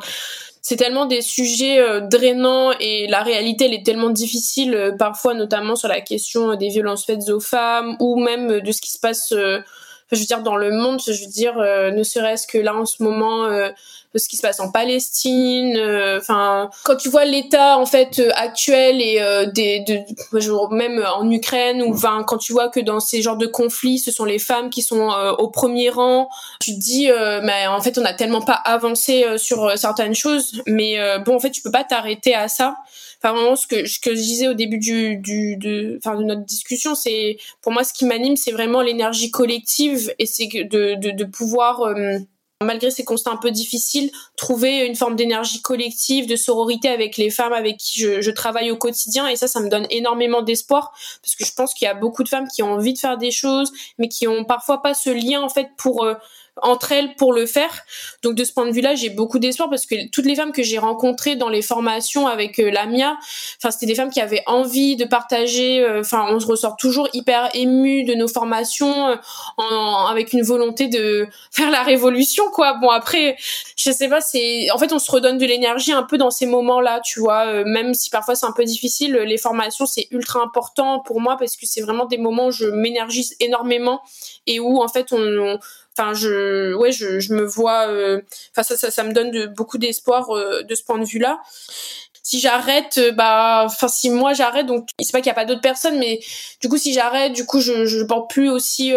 [0.62, 5.76] c'est tellement des sujets euh, drainants et la réalité elle est tellement difficile parfois, notamment
[5.76, 9.28] sur la question des violences faites aux femmes ou même de ce qui se passe
[9.32, 13.02] je veux dire dans le monde je veux dire ne serait-ce que là en ce
[13.02, 13.48] moment
[14.18, 15.78] de ce qui se passe en Palestine.
[15.78, 21.06] Euh, enfin, quand tu vois l'état en fait euh, actuel et euh, des, de, même
[21.16, 24.26] en Ukraine ou enfin quand tu vois que dans ces genres de conflits, ce sont
[24.26, 27.10] les femmes qui sont au premier rang, tu te dis
[27.44, 31.52] mais en fait on a tellement pas avancé sur certaines choses, mais bon en fait
[31.52, 32.76] tu peux pas t'arrêter à ça.
[33.22, 36.24] Enfin, vraiment, ce que, ce que je disais au début du, du de, enfin, de
[36.24, 40.96] notre discussion, c'est pour moi ce qui m'anime, c'est vraiment l'énergie collective et c'est de,
[40.96, 41.82] de, de pouvoir
[42.64, 47.30] malgré ces constats un peu difficiles, trouver une forme d'énergie collective, de sororité avec les
[47.30, 49.28] femmes avec qui je, travaille au quotidien.
[49.28, 50.92] Et ça, ça me donne énormément d'espoir
[51.22, 53.18] parce que je pense qu'il y a beaucoup de femmes qui ont envie de faire
[53.18, 56.16] des choses, mais qui ont parfois pas ce lien en fait pour euh,
[56.62, 57.84] entre elles pour le faire.
[58.24, 60.64] Donc de ce point de vue-là, j'ai beaucoup d'espoir parce que toutes les femmes que
[60.64, 63.18] j'ai rencontrées dans les formations avec euh, Lamia,
[63.58, 65.82] enfin c'était des femmes qui avaient envie de partager.
[65.82, 69.16] Euh, enfin, on se ressort toujours hyper ému de nos formations, euh,
[70.10, 72.74] avec une volonté de faire la révolution, quoi.
[72.76, 73.38] Bon après,
[73.76, 76.46] je sais pas, c'est en fait on se redonne de l'énergie un peu dans ces
[76.46, 77.64] moments-là, tu vois.
[77.64, 81.56] même si parfois c'est un peu difficile, les formations c'est ultra important pour moi parce
[81.56, 84.02] que c'est vraiment des moments où je m'énergise énormément
[84.46, 85.60] et où en fait on
[85.98, 88.22] enfin je ouais je, je me vois euh,
[88.52, 91.20] enfin ça, ça, ça me donne de, beaucoup d'espoir euh, de ce point de vue
[91.20, 91.40] là
[92.24, 95.46] si j'arrête euh, bah enfin si moi j'arrête donc c'est pas qu'il y a pas
[95.46, 96.20] d'autres personnes mais
[96.62, 98.94] du coup si j'arrête du coup je je porte plus aussi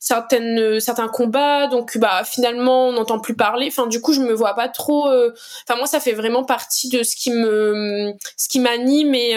[0.00, 3.66] certaines certains combats donc bah finalement on n'entend plus parler.
[3.68, 7.02] Enfin du coup je me vois pas trop enfin moi ça fait vraiment partie de
[7.02, 9.36] ce qui me ce qui m'anime et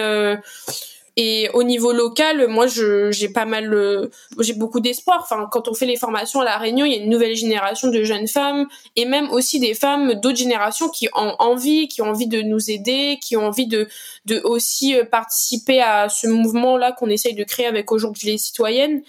[1.17, 4.09] et au niveau local, moi, j'ai pas mal, euh,
[4.39, 5.21] j'ai beaucoup d'espoir.
[5.23, 7.89] Enfin, quand on fait les formations à la Réunion, il y a une nouvelle génération
[7.89, 12.09] de jeunes femmes et même aussi des femmes d'autres générations qui ont envie, qui ont
[12.09, 13.87] envie de nous aider, qui ont envie de,
[14.25, 19.01] de aussi euh, participer à ce mouvement-là qu'on essaye de créer avec aujourd'hui les citoyennes.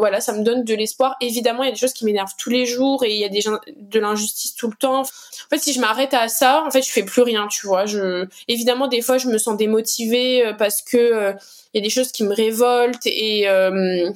[0.00, 1.16] Voilà, ça me donne de l'espoir.
[1.20, 3.28] Évidemment, il y a des choses qui m'énervent tous les jours et il y a
[3.28, 3.42] des
[3.76, 5.02] de l'injustice tout le temps.
[5.02, 5.04] En
[5.50, 7.84] fait, si je m'arrête à ça, en fait, je fais plus rien, tu vois.
[8.48, 11.32] Évidemment, des fois, je me sens démotivée euh, parce que euh,
[11.74, 14.10] il y a des choses qui me révoltent et euh,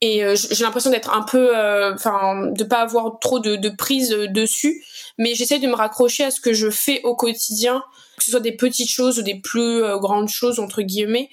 [0.00, 1.50] j'ai l'impression d'être un peu,
[1.92, 4.82] enfin, de pas avoir trop de, de prise dessus.
[5.18, 7.82] Mais j'essaie de me raccrocher à ce que je fais au quotidien,
[8.16, 11.28] que ce soit des petites choses ou des plus grandes choses entre guillemets.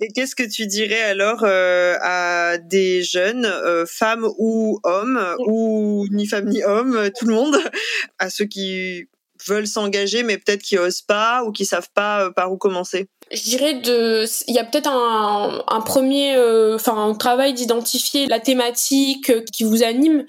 [0.00, 6.06] Et qu'est-ce que tu dirais alors euh, à des jeunes, euh, femmes ou hommes, ou
[6.10, 7.56] ni femmes ni hommes, tout le monde,
[8.18, 9.06] à ceux qui
[9.46, 13.08] veulent s'engager mais peut-être qui osent pas ou qui savent pas euh, par où commencer?
[13.32, 16.36] Je dirais de il y a peut-être un, un premier
[16.74, 20.26] enfin un travail d'identifier la thématique qui vous anime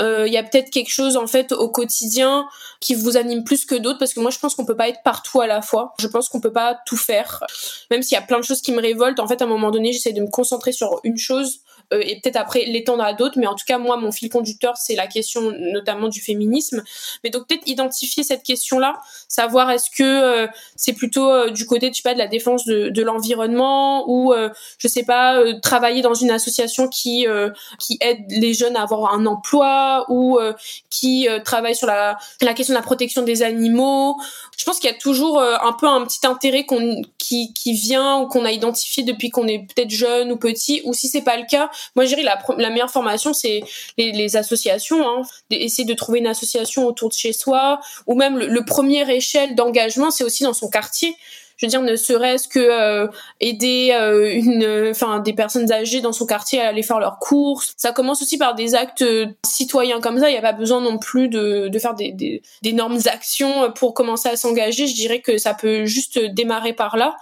[0.00, 2.46] il y a peut-être quelque chose en fait au quotidien
[2.80, 5.02] qui vous anime plus que d'autres parce que moi je pense qu'on peut pas être
[5.02, 5.94] partout à la fois.
[5.98, 7.42] Je pense qu'on peut pas tout faire.
[7.90, 9.70] Même s'il y a plein de choses qui me révoltent, en fait à un moment
[9.70, 11.60] donné j'essaie de me concentrer sur une chose
[11.92, 13.38] euh, et peut-être après l'étendre à d'autres.
[13.38, 16.82] Mais en tout cas, moi, mon fil conducteur, c'est la question notamment du féminisme.
[17.24, 18.94] Mais donc peut-être identifier cette question-là,
[19.28, 22.64] savoir est-ce que euh, c'est plutôt euh, du côté, tu sais pas, de la défense
[22.64, 24.34] de, de l'environnement ou
[24.78, 27.26] je sais pas, travailler dans une association qui
[27.78, 30.38] qui aide les jeunes à avoir un emploi ou
[30.90, 34.16] qui travaille sur la, la question de la protection des animaux.
[34.56, 38.18] Je pense qu'il y a toujours un peu un petit intérêt qu'on qui, qui vient
[38.18, 41.36] ou qu'on a identifié depuis qu'on est peut-être jeune ou petit ou si c'est pas
[41.36, 43.62] le cas moi, je dirais la, la meilleure formation, c'est
[43.96, 45.08] les, associations.
[45.08, 45.22] Hein.
[45.50, 49.54] Essayer de trouver une association autour de chez soi, ou même le, le premier échelle
[49.54, 51.16] d'engagement, c'est aussi dans son quartier
[51.58, 53.08] je veux dire ne serait-ce que euh,
[53.40, 57.74] aider euh, une enfin des personnes âgées dans son quartier à aller faire leurs courses.
[57.76, 60.28] Ça commence aussi par des actes euh, citoyens comme ça.
[60.28, 64.28] Il n'y a pas besoin non plus de, de faire des, d'énormes actions pour commencer
[64.28, 64.86] à s'engager.
[64.86, 67.16] Je dirais que ça peut juste démarrer par là.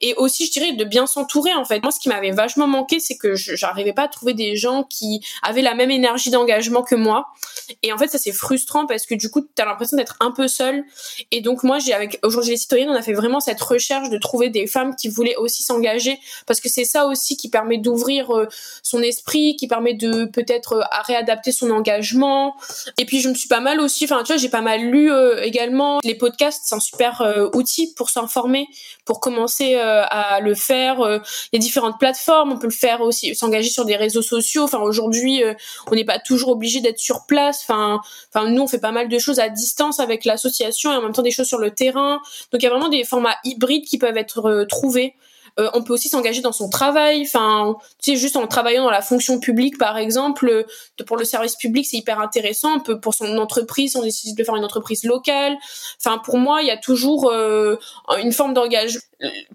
[0.00, 1.82] Et aussi je dirais de bien s'entourer en fait.
[1.82, 5.20] Moi ce qui m'avait vachement manqué c'est que j'arrivais pas à trouver des gens qui
[5.42, 7.26] avaient la même énergie d'engagement que moi.
[7.82, 10.30] Et en fait ça c'est frustrant parce que du coup tu as l'impression d'être un
[10.30, 10.84] peu seul.
[11.32, 14.18] Et donc moi j'ai avec aujourd'hui les citoyennes on a fait vraiment cette recherche de
[14.18, 18.30] trouver des femmes qui voulaient aussi s'engager parce que c'est ça aussi qui permet d'ouvrir
[18.34, 18.46] euh,
[18.82, 22.54] son esprit, qui permet de peut-être euh, à réadapter son engagement.
[22.98, 25.12] Et puis je me suis pas mal aussi, enfin tu vois, j'ai pas mal lu
[25.12, 28.66] euh, également les podcasts, c'est un super outil pour s'informer,
[29.04, 30.98] pour commencer à le faire.
[31.52, 34.62] Il y a différentes plateformes, on peut le faire aussi, s'engager sur des réseaux sociaux.
[34.62, 35.42] Enfin aujourd'hui,
[35.90, 37.60] on n'est pas toujours obligé d'être sur place.
[37.62, 38.00] Enfin,
[38.32, 41.12] enfin nous on fait pas mal de choses à distance avec l'association et en même
[41.12, 42.20] temps des choses sur le terrain.
[42.52, 45.14] Donc il y a vraiment des formats hybrides qui peuvent être euh, trouvés.
[45.58, 47.22] Euh, on peut aussi s'engager dans son travail.
[47.22, 50.64] Enfin, tu juste en travaillant dans la fonction publique, par exemple,
[51.06, 52.76] pour le service public, c'est hyper intéressant.
[52.76, 55.56] On peut pour son entreprise, on décide de faire une entreprise locale.
[55.98, 59.00] Enfin, pour moi, il y a toujours une forme d'engagement.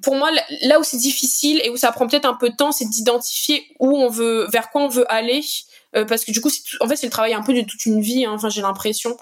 [0.02, 0.30] Pour moi,
[0.64, 3.66] là où c'est difficile et où ça prend peut-être un peu de temps, c'est d'identifier
[3.80, 5.46] où on veut, vers quoi on veut aller.
[5.94, 6.52] parce que du coup,
[6.82, 8.26] en fait, c'est le travail un peu de toute une vie.
[8.26, 8.36] Hein.
[8.50, 9.16] J'ai l'impression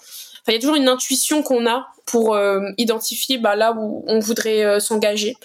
[0.48, 4.20] il y a toujours une intuition qu'on a pour euh, identifier bah, là où on
[4.20, 5.36] voudrait euh, s'engager.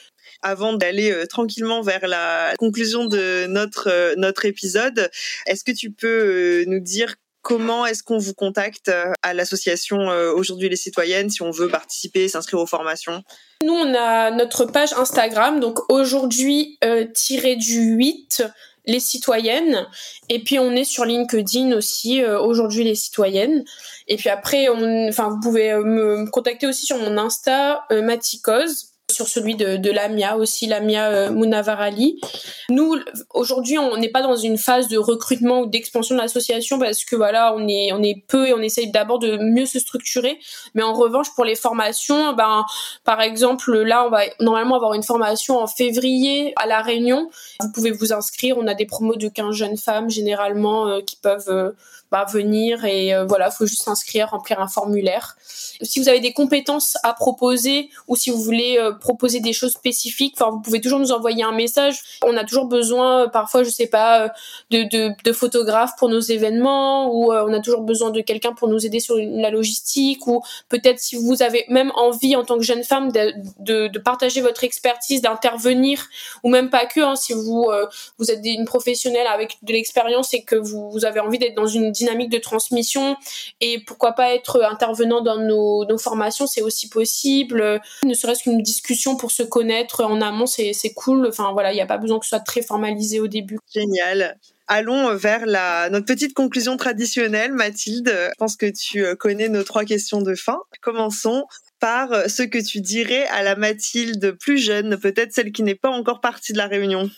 [0.43, 5.11] Avant d'aller euh, tranquillement vers la conclusion de notre notre épisode,
[5.47, 8.91] est-ce que tu peux nous dire comment est-ce qu'on vous contacte
[9.23, 13.23] à l'association Aujourd'hui les citoyennes si on veut participer, s'inscrire aux formations?
[13.65, 18.43] Nous, on a notre page Instagram, donc aujourd'hui du 8
[18.89, 19.87] les citoyennes.
[20.29, 23.65] Et puis on est sur LinkedIn aussi, aujourd'hui les citoyennes.
[24.09, 28.03] Et puis après, on, enfin, vous pouvez euh, me contacter aussi sur mon Insta, euh,
[28.03, 32.21] Maticose sur celui de, de Lamia aussi, Lamia euh, Munavarali.
[32.69, 32.97] Nous,
[33.33, 37.17] aujourd'hui, on n'est pas dans une phase de recrutement ou d'expansion de l'association parce que
[37.17, 40.39] voilà, on est, on est peu et on essaye d'abord de mieux se structurer.
[40.75, 42.65] Mais en revanche, pour les formations, ben,
[43.05, 47.31] par exemple, là, on va normalement avoir une formation en février à La Réunion.
[47.61, 48.59] Vous pouvez vous inscrire.
[48.59, 51.75] On a des promos de 15 jeunes femmes généralement qui peuvent
[52.11, 55.37] bah, venir et euh, voilà, faut juste s'inscrire, remplir un formulaire.
[55.83, 59.73] Si vous avez des compétences à proposer ou si vous voulez euh, proposer des choses
[59.73, 62.01] spécifiques, vous pouvez toujours nous envoyer un message.
[62.25, 64.33] On a toujours besoin, euh, parfois je sais pas,
[64.71, 68.69] de, de, de photographes pour nos événements ou on a toujours besoin de quelqu'un pour
[68.69, 72.65] nous aider sur la logistique ou peut-être si vous avez même envie en tant que
[72.65, 76.07] jeune femme de, de, de partager votre expertise, d'intervenir
[76.43, 77.71] ou même pas que, hein, si vous
[78.19, 81.67] vous êtes une professionnelle avec de l'expérience et que vous, vous avez envie d'être dans
[81.67, 83.17] une dynamique de transmission
[83.61, 87.81] et pourquoi pas être intervenant dans nos, nos formations, c'est aussi possible.
[88.05, 91.27] Ne serait-ce qu'une discussion pour se connaître en amont, c'est cool.
[91.27, 93.59] Enfin voilà, il n'y a pas besoin que ce soit très formalisé au début.
[93.73, 94.39] Génial.
[94.67, 98.09] Allons vers la, notre petite conclusion traditionnelle, Mathilde.
[98.09, 100.59] Je pense que tu connais nos trois questions de fin.
[100.83, 101.45] Commençons
[101.81, 105.91] par ce que tu dirais à la Mathilde plus jeune, peut-être celle qui n'est pas
[105.91, 107.09] encore partie de la réunion.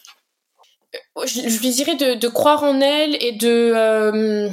[1.25, 4.51] Je, lui dirais de, de, croire en elle et de, euh,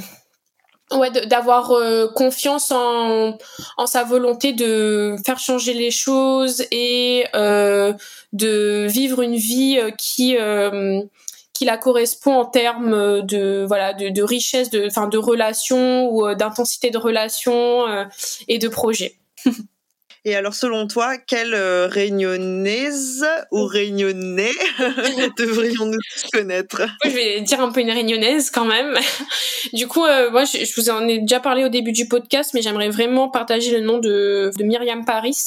[0.91, 3.37] ouais d'avoir euh, confiance en,
[3.77, 7.93] en sa volonté de faire changer les choses et euh,
[8.33, 10.37] de vivre une vie euh, qui
[11.53, 16.97] qui la correspond en termes de voilà richesse de enfin de relations ou d'intensité de
[16.97, 17.85] relations
[18.47, 19.17] et de projets
[20.27, 24.51] Et alors, selon toi, quelle euh, réunionnaise ou réunionnais
[25.37, 25.99] devrions-nous
[26.33, 26.81] connaître?
[27.05, 28.93] Je vais dire un peu une réunionnaise quand même.
[29.73, 32.61] du coup, euh, moi, je, vous en ai déjà parlé au début du podcast, mais
[32.61, 35.37] j'aimerais vraiment partager le nom de, de Myriam Paris.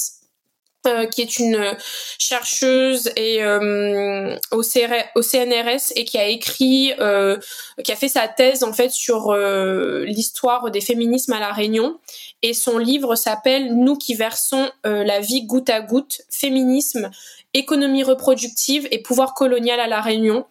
[0.87, 1.77] Euh, qui est une
[2.17, 7.37] chercheuse et euh, au, CNRS et qui a écrit, euh,
[7.83, 11.99] qui a fait sa thèse en fait sur l'histoire des féminismes à la Réunion.
[12.41, 17.11] Et son livre s'appelle Nous qui versons la vie goutte à goutte, féminisme,
[17.53, 20.47] économie reproductive et pouvoir colonial à la Réunion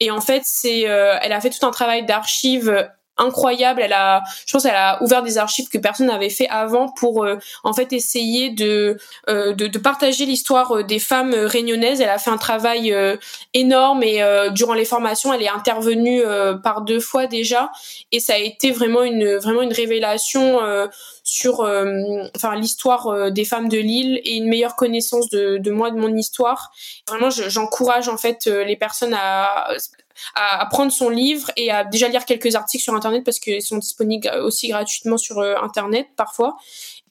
[0.00, 3.80] et en fait c'est elle a fait tout un travail d'archives incroyable.
[3.82, 7.24] Elle a, je pense, elle a ouvert des archives que personne n'avait fait avant pour
[7.24, 8.98] euh, en fait essayer de
[9.28, 12.00] euh, de, de, partager l'histoire euh, des femmes réunionnaises.
[12.00, 12.94] Elle a fait un travail
[13.52, 16.22] énorme et durant les formations, elle est intervenue
[16.62, 17.70] par deux fois déjà
[18.12, 20.58] et ça a été vraiment une vraiment une révélation
[21.22, 21.60] sur
[22.34, 26.14] enfin l'histoire des femmes de l'île et une meilleure connaissance de, de moi de mon
[26.14, 26.72] histoire.
[27.08, 29.68] Vraiment, j'encourage en fait les personnes à
[30.34, 33.78] à, prendre son livre et à déjà lire quelques articles sur internet parce qu'ils sont
[33.78, 36.56] disponibles aussi gratuitement sur euh, internet parfois.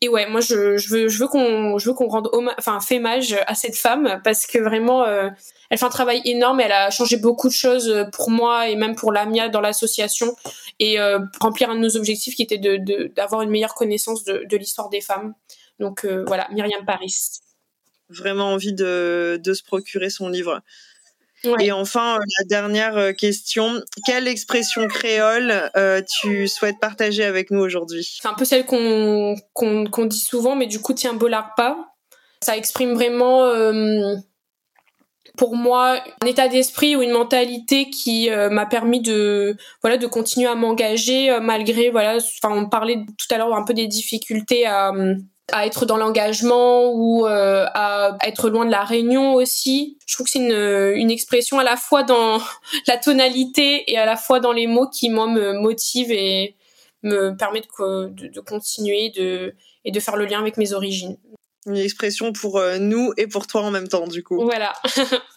[0.02, 0.54] Et ouais, moi je,
[0.90, 5.04] veux je veux qu'on je veux qu'on rende enfin à cette femme parce que vraiment
[5.04, 5.30] euh,
[5.70, 8.96] elle fait un travail énorme, elle a changé beaucoup de choses pour moi et même
[8.96, 10.36] pour l'AMIA dans l'association
[10.80, 14.44] et euh, remplir un de nos objectifs qui était de d'avoir une meilleure connaissance de,
[14.50, 15.34] de l'histoire des femmes.
[15.80, 17.16] Donc voilà, Myriam Paris.
[18.10, 20.62] Vraiment envie de, de se procurer son livre.
[21.60, 27.52] Et enfin, euh, la dernière euh, question, quelle expression créole euh, tu souhaites partager avec
[27.52, 28.08] nous aujourd'hui?
[28.22, 31.96] C'est un peu celle qu'on qu'on dit souvent, mais du coup, tiens, bolard pas.
[32.42, 34.16] Ça exprime vraiment, euh,
[35.38, 40.48] pour moi, un état d'esprit ou une mentalité qui m'a permis de voilà de continuer
[40.48, 42.18] à m'engager malgré voilà.
[42.18, 44.92] Enfin, on parlait tout à l'heure un peu des difficultés à
[45.52, 49.98] à être dans l'engagement ou euh, à être loin de la réunion aussi.
[50.08, 52.40] Je trouve que c'est une, une expression à la fois dans
[52.88, 56.56] la tonalité et à la fois dans les mots qui moi me motive et
[57.04, 61.18] me permet de, de, de continuer de, et de faire le lien avec mes origines.
[61.66, 64.44] Une expression pour euh, nous et pour toi en même temps du coup.
[64.44, 64.74] Voilà.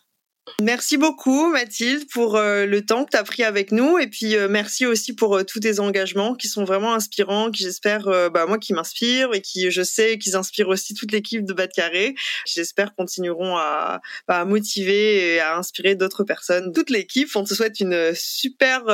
[0.62, 4.36] Merci beaucoup Mathilde pour euh, le temps que tu as pris avec nous et puis
[4.36, 8.46] euh, merci aussi pour euh, tous tes engagements qui sont vraiment inspirants, qui j'espère, bah,
[8.46, 11.72] moi qui m'inspirent et qui je sais qu'ils inspirent aussi toute l'équipe de Bas de
[11.72, 12.14] Carré.
[12.46, 16.72] J'espère continueront à, bah, à, motiver et à inspirer d'autres personnes.
[16.72, 18.84] Toute l'équipe, on te souhaite une super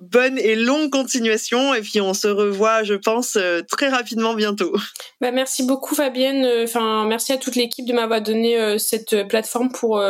[0.00, 3.36] bonne et longue continuation et puis on se revoit, je pense,
[3.68, 4.72] très rapidement bientôt.
[5.20, 6.46] Bah, merci beaucoup Fabienne.
[6.62, 10.00] Enfin, merci à toute l'équipe de m'avoir donné cette plateforme pour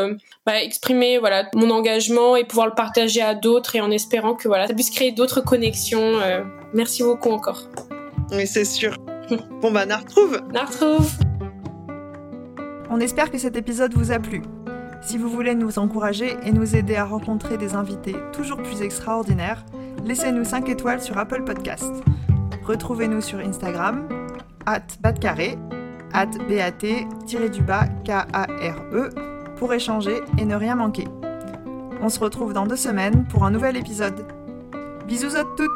[0.46, 4.48] bah, exprimer voilà mon engagement et pouvoir le partager à d'autres et en espérant que
[4.48, 6.18] voilà ça puisse créer d'autres connexions.
[6.20, 6.42] Euh,
[6.74, 7.68] merci beaucoup encore.
[8.32, 8.96] Oui, c'est sûr.
[9.60, 10.40] bon bah, on retrouve.
[10.54, 11.10] On retrouve.
[12.90, 14.42] On espère que cet épisode vous a plu.
[15.02, 19.64] Si vous voulez nous encourager et nous aider à rencontrer des invités toujours plus extraordinaires,
[20.04, 21.92] laissez-nous 5 étoiles sur Apple Podcast.
[22.64, 24.06] Retrouvez-nous sur Instagram,
[24.66, 25.56] at batcarré,
[26.12, 26.26] at
[27.66, 29.08] bat-k-a-r-e,
[29.62, 31.06] pour échanger et ne rien manquer.
[32.00, 34.26] On se retrouve dans deux semaines pour un nouvel épisode.
[35.06, 35.70] Bisous à toutes